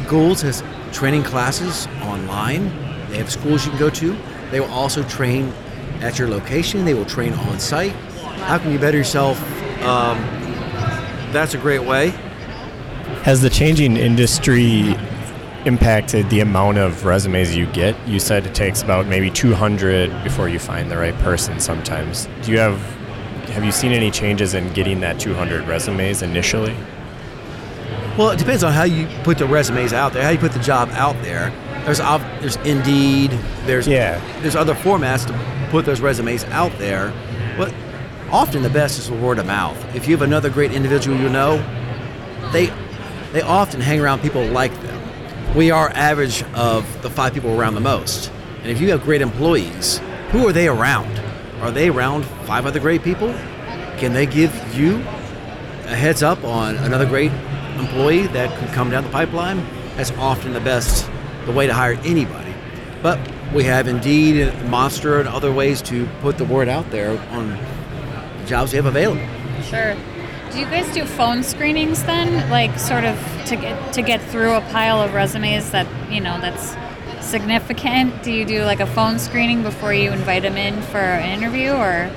Gould's 0.08 0.40
has 0.40 0.64
training 0.92 1.22
classes 1.22 1.86
online. 2.02 2.68
They 3.10 3.18
have 3.18 3.30
schools 3.30 3.64
you 3.64 3.70
can 3.70 3.78
go 3.78 3.90
to. 3.90 4.16
They 4.50 4.60
will 4.60 4.70
also 4.70 5.02
train 5.04 5.52
at 6.00 6.18
your 6.18 6.28
location. 6.28 6.84
They 6.84 6.94
will 6.94 7.04
train 7.04 7.32
on 7.34 7.60
site. 7.60 7.92
How 8.42 8.58
can 8.58 8.72
you 8.72 8.78
better 8.78 8.98
yourself? 8.98 9.40
Um, 9.82 10.18
that's 11.32 11.54
a 11.54 11.58
great 11.58 11.84
way. 11.84 12.08
Has 13.22 13.42
the 13.42 13.50
changing 13.50 13.96
industry 13.96 14.96
impacted 15.66 16.28
the 16.30 16.40
amount 16.40 16.78
of 16.78 17.04
resumes 17.04 17.54
you 17.54 17.66
get? 17.66 17.96
You 18.08 18.18
said 18.18 18.46
it 18.46 18.54
takes 18.54 18.82
about 18.82 19.06
maybe 19.06 19.30
200 19.30 20.24
before 20.24 20.48
you 20.48 20.58
find 20.58 20.90
the 20.90 20.96
right 20.96 21.14
person 21.18 21.60
sometimes. 21.60 22.28
Do 22.42 22.52
you 22.52 22.58
have 22.58 22.78
have 23.50 23.64
you 23.64 23.72
seen 23.72 23.90
any 23.90 24.12
changes 24.12 24.54
in 24.54 24.72
getting 24.72 25.00
that 25.00 25.18
200 25.18 25.66
resumes 25.66 26.22
initially? 26.22 26.74
Well, 28.18 28.30
it 28.30 28.38
depends 28.38 28.64
on 28.64 28.72
how 28.72 28.84
you 28.84 29.06
put 29.22 29.38
the 29.38 29.46
resumes 29.46 29.92
out 29.92 30.12
there, 30.12 30.22
how 30.22 30.30
you 30.30 30.38
put 30.38 30.52
the 30.52 30.58
job 30.58 30.90
out 30.92 31.20
there. 31.22 31.52
There's 31.84 31.98
there's 32.40 32.56
Indeed, 32.56 33.30
there's 33.66 33.86
Yeah. 33.86 34.20
there's 34.42 34.56
other 34.56 34.74
formats 34.74 35.26
to 35.26 35.68
put 35.70 35.84
those 35.86 36.00
resumes 36.00 36.44
out 36.46 36.72
there. 36.78 37.12
But 37.56 37.72
often 38.30 38.62
the 38.62 38.70
best 38.70 38.98
is 38.98 39.10
word 39.10 39.38
of 39.38 39.46
mouth. 39.46 39.78
If 39.94 40.06
you 40.06 40.14
have 40.16 40.22
another 40.22 40.50
great 40.50 40.72
individual 40.72 41.16
you 41.16 41.28
know, 41.28 41.62
they 42.52 42.70
they 43.32 43.42
often 43.42 43.80
hang 43.80 44.00
around 44.00 44.20
people 44.22 44.44
like 44.46 44.72
them. 44.82 45.00
We 45.54 45.70
are 45.70 45.90
average 45.94 46.42
of 46.54 46.84
the 47.02 47.10
five 47.10 47.32
people 47.32 47.58
around 47.58 47.74
the 47.74 47.80
most. 47.80 48.30
And 48.62 48.70
if 48.70 48.80
you 48.80 48.90
have 48.90 49.02
great 49.02 49.22
employees, 49.22 50.00
who 50.30 50.46
are 50.46 50.52
they 50.52 50.68
around? 50.68 51.20
Are 51.62 51.70
they 51.70 51.88
around 51.88 52.24
five 52.44 52.66
other 52.66 52.80
great 52.80 53.02
people? 53.02 53.32
Can 53.98 54.12
they 54.12 54.26
give 54.26 54.52
you 54.76 54.96
a 55.86 55.94
heads 55.94 56.22
up 56.22 56.42
on 56.44 56.76
another 56.76 57.06
great 57.06 57.32
employee 57.80 58.26
that 58.28 58.56
could 58.58 58.68
come 58.68 58.90
down 58.90 59.04
the 59.04 59.10
pipeline? 59.10 59.66
That's 59.96 60.12
often 60.12 60.52
the 60.52 60.60
best, 60.60 61.10
the 61.46 61.52
way 61.52 61.66
to 61.66 61.74
hire 61.74 61.98
anybody. 62.04 62.54
But 63.02 63.18
we 63.54 63.64
have 63.64 63.88
Indeed 63.88 64.40
and 64.40 64.70
Monster 64.70 65.18
and 65.18 65.28
other 65.28 65.52
ways 65.52 65.82
to 65.82 66.06
put 66.20 66.38
the 66.38 66.44
word 66.44 66.68
out 66.68 66.90
there 66.90 67.18
on 67.30 67.48
the 67.50 68.46
jobs 68.46 68.72
we 68.72 68.76
have 68.76 68.86
available. 68.86 69.26
Sure. 69.64 69.94
Do 70.52 70.58
you 70.58 70.64
guys 70.66 70.92
do 70.92 71.04
phone 71.04 71.42
screenings 71.42 72.02
then, 72.04 72.48
like 72.50 72.76
sort 72.78 73.04
of 73.04 73.16
to 73.46 73.56
get 73.56 73.92
to 73.92 74.02
get 74.02 74.20
through 74.30 74.52
a 74.54 74.60
pile 74.72 75.00
of 75.00 75.14
resumes 75.14 75.70
that 75.70 75.86
you 76.10 76.20
know 76.20 76.40
that's 76.40 76.76
significant? 77.24 78.22
Do 78.22 78.32
you 78.32 78.44
do 78.44 78.64
like 78.64 78.80
a 78.80 78.86
phone 78.86 79.18
screening 79.18 79.62
before 79.62 79.94
you 79.94 80.10
invite 80.10 80.42
them 80.42 80.56
in 80.56 80.82
for 80.82 80.98
an 80.98 81.38
interview, 81.38 81.70
or 81.70 82.10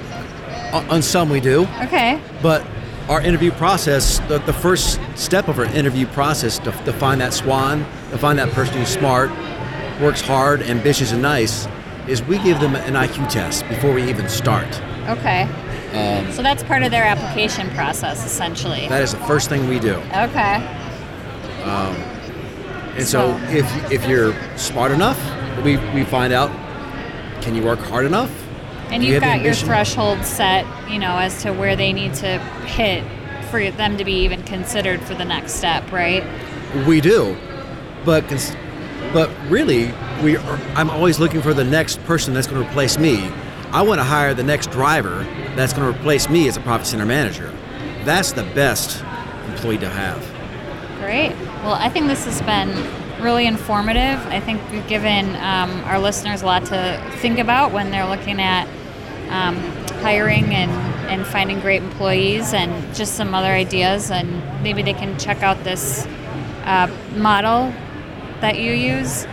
On, 0.73 0.89
on 0.89 1.01
some 1.03 1.29
we 1.29 1.39
do, 1.39 1.67
okay? 1.83 2.19
but 2.41 2.65
our 3.09 3.21
interview 3.21 3.51
process, 3.51 4.19
the, 4.29 4.39
the 4.39 4.53
first 4.53 4.99
step 5.15 5.47
of 5.47 5.59
our 5.59 5.65
interview 5.65 6.05
process 6.07 6.57
to, 6.59 6.71
to 6.71 6.93
find 6.93 7.19
that 7.21 7.33
swan, 7.33 7.79
to 8.11 8.17
find 8.17 8.39
that 8.39 8.49
person 8.51 8.77
who's 8.77 8.87
smart, 8.87 9.29
works 10.01 10.21
hard, 10.21 10.61
ambitious, 10.63 11.11
and 11.11 11.21
nice, 11.21 11.67
is 12.07 12.23
we 12.23 12.37
give 12.39 12.59
them 12.59 12.75
an 12.75 12.93
IQ 12.93 13.29
test 13.29 13.67
before 13.67 13.93
we 13.93 14.09
even 14.09 14.27
start. 14.29 14.67
Okay. 15.07 15.43
Um, 15.93 16.31
so 16.31 16.41
that's 16.41 16.63
part 16.63 16.83
of 16.83 16.91
their 16.91 17.03
application 17.03 17.69
process, 17.71 18.25
essentially. 18.25 18.87
That 18.87 19.03
is 19.03 19.11
the 19.13 19.19
first 19.25 19.49
thing 19.49 19.67
we 19.67 19.79
do. 19.79 19.95
Okay. 19.95 20.55
Um, 21.63 21.95
and 22.95 23.05
so, 23.05 23.37
So- 23.37 23.43
if 23.49 23.91
if 23.91 24.07
you're 24.07 24.33
smart 24.57 24.91
enough, 24.91 25.19
we, 25.63 25.77
we 25.93 26.03
find 26.03 26.33
out 26.33 26.51
can 27.41 27.55
you 27.55 27.63
work 27.63 27.79
hard 27.79 28.05
enough? 28.05 28.31
And 28.89 29.03
you 29.03 29.13
you've 29.13 29.21
got 29.21 29.41
your 29.41 29.53
threshold 29.53 30.23
set, 30.25 30.65
you 30.89 30.99
know, 30.99 31.17
as 31.17 31.41
to 31.43 31.51
where 31.51 31.75
they 31.75 31.93
need 31.93 32.13
to 32.15 32.39
hit 32.65 33.03
for 33.49 33.69
them 33.71 33.97
to 33.97 34.05
be 34.05 34.13
even 34.23 34.43
considered 34.43 35.01
for 35.01 35.13
the 35.13 35.25
next 35.25 35.53
step, 35.53 35.91
right? 35.91 36.23
We 36.87 37.01
do, 37.01 37.37
but 38.05 38.27
cons- 38.27 38.55
but 39.11 39.29
really, 39.47 39.93
we 40.23 40.37
are, 40.37 40.59
I'm 40.75 40.89
always 40.89 41.19
looking 41.19 41.41
for 41.41 41.53
the 41.53 41.63
next 41.63 42.03
person 42.05 42.33
that's 42.33 42.47
going 42.47 42.63
to 42.63 42.67
replace 42.67 42.97
me. 42.97 43.29
I 43.71 43.81
want 43.81 43.99
to 43.99 44.03
hire 44.03 44.33
the 44.33 44.43
next 44.43 44.71
driver 44.71 45.23
that's 45.55 45.73
going 45.73 45.91
to 45.91 45.99
replace 45.99 46.29
me 46.29 46.47
as 46.47 46.57
a 46.57 46.61
profit 46.61 46.87
center 46.87 47.05
manager. 47.05 47.53
That's 48.05 48.31
the 48.31 48.43
best 48.43 49.03
employee 49.49 49.77
to 49.79 49.89
have. 49.89 50.19
Great. 50.99 51.31
Well, 51.63 51.73
I 51.73 51.89
think 51.89 52.07
this 52.07 52.25
has 52.25 52.41
been 52.41 52.69
really 53.23 53.47
informative. 53.47 54.19
I 54.27 54.39
think 54.39 54.61
we've 54.71 54.87
given 54.87 55.35
um, 55.37 55.71
our 55.85 55.99
listeners 55.99 56.41
a 56.41 56.45
lot 56.45 56.65
to 56.65 57.01
think 57.17 57.39
about 57.39 57.71
when 57.71 57.89
they're 57.91 58.07
looking 58.07 58.41
at 58.41 58.67
um, 59.29 59.55
hiring 60.01 60.53
and, 60.53 60.71
and 61.09 61.25
finding 61.25 61.59
great 61.59 61.81
employees 61.81 62.53
and 62.53 62.93
just 62.95 63.15
some 63.15 63.33
other 63.33 63.47
ideas. 63.47 64.11
And 64.11 64.41
maybe 64.61 64.81
they 64.83 64.93
can 64.93 65.17
check 65.17 65.41
out 65.41 65.63
this 65.63 66.05
uh, 66.65 66.93
model 67.15 67.73
that 68.41 68.59
you 68.59 68.71
use. 68.73 69.25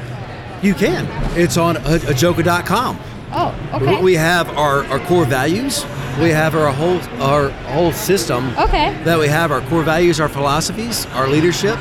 You 0.63 0.75
can. 0.75 1.07
It's 1.39 1.57
on 1.57 1.77
a- 1.77 1.81
hajoca.com. 1.81 2.99
Oh, 3.33 3.55
okay. 3.75 4.03
We 4.03 4.15
have 4.15 4.49
our, 4.57 4.85
our 4.87 4.99
core 5.01 5.25
values. 5.25 5.85
We 6.21 6.31
have 6.31 6.55
our 6.57 6.73
whole 6.73 6.99
our 7.23 7.51
whole 7.73 7.93
system. 7.93 8.49
Okay. 8.59 8.93
That 9.05 9.19
we 9.19 9.29
have 9.29 9.53
our 9.53 9.61
core 9.63 9.85
values, 9.85 10.19
our 10.21 10.29
philosophies, 10.29 11.07
our 11.15 11.29
leadership. 11.29 11.79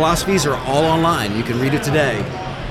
Philosophies 0.00 0.46
are 0.46 0.56
all 0.56 0.86
online. 0.86 1.36
You 1.36 1.42
can 1.42 1.60
read 1.60 1.74
it 1.74 1.82
today. 1.82 2.20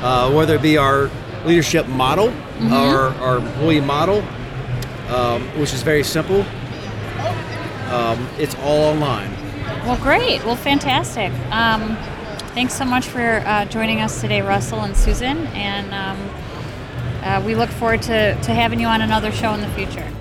Uh, 0.02 0.34
whether 0.34 0.56
it 0.56 0.64
be 0.64 0.78
our 0.78 1.12
leadership 1.46 1.88
model, 1.88 2.34
our, 2.72 3.10
our 3.22 3.38
employee 3.38 3.82
model, 3.82 4.24
um, 5.10 5.44
which 5.60 5.72
is 5.72 5.84
very 5.84 6.04
simple. 6.04 6.42
Um, 7.92 8.28
it's 8.40 8.56
all 8.56 8.82
online. 8.82 9.32
Well, 9.86 9.98
great. 9.98 10.44
Well, 10.44 10.56
fantastic. 10.56 11.32
Um, 11.52 11.98
thanks 12.56 12.74
so 12.74 12.84
much 12.84 13.06
for 13.06 13.44
uh, 13.46 13.66
joining 13.66 14.02
us 14.02 14.20
today, 14.20 14.42
Russell 14.42 14.80
and 14.80 14.98
Susan. 14.98 15.46
And 15.50 15.94
um, 15.94 16.30
uh, 17.22 17.44
we 17.46 17.54
look 17.54 17.70
forward 17.70 18.02
to, 18.02 18.42
to 18.42 18.54
having 18.56 18.80
you 18.80 18.88
on 18.88 19.04
another 19.04 19.32
show 19.32 19.54
in 19.54 19.62
the 19.62 19.70
future. 19.70 20.12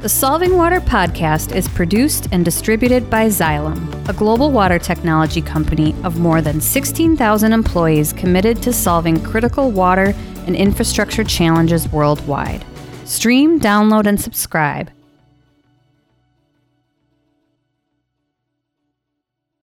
The 0.00 0.08
Solving 0.08 0.56
Water 0.56 0.80
podcast 0.80 1.54
is 1.54 1.68
produced 1.68 2.26
and 2.32 2.44
distributed 2.44 3.08
by 3.08 3.28
Xylem, 3.28 3.95
a 4.08 4.12
global 4.12 4.52
water 4.52 4.78
technology 4.78 5.42
company 5.42 5.94
of 6.04 6.18
more 6.18 6.40
than 6.40 6.60
16,000 6.60 7.52
employees 7.52 8.12
committed 8.12 8.62
to 8.62 8.72
solving 8.72 9.20
critical 9.22 9.70
water 9.70 10.14
and 10.46 10.54
infrastructure 10.54 11.24
challenges 11.24 11.88
worldwide. 11.88 12.64
Stream, 13.04 13.58
download, 13.58 14.06
and 14.06 14.20
subscribe 14.20 14.90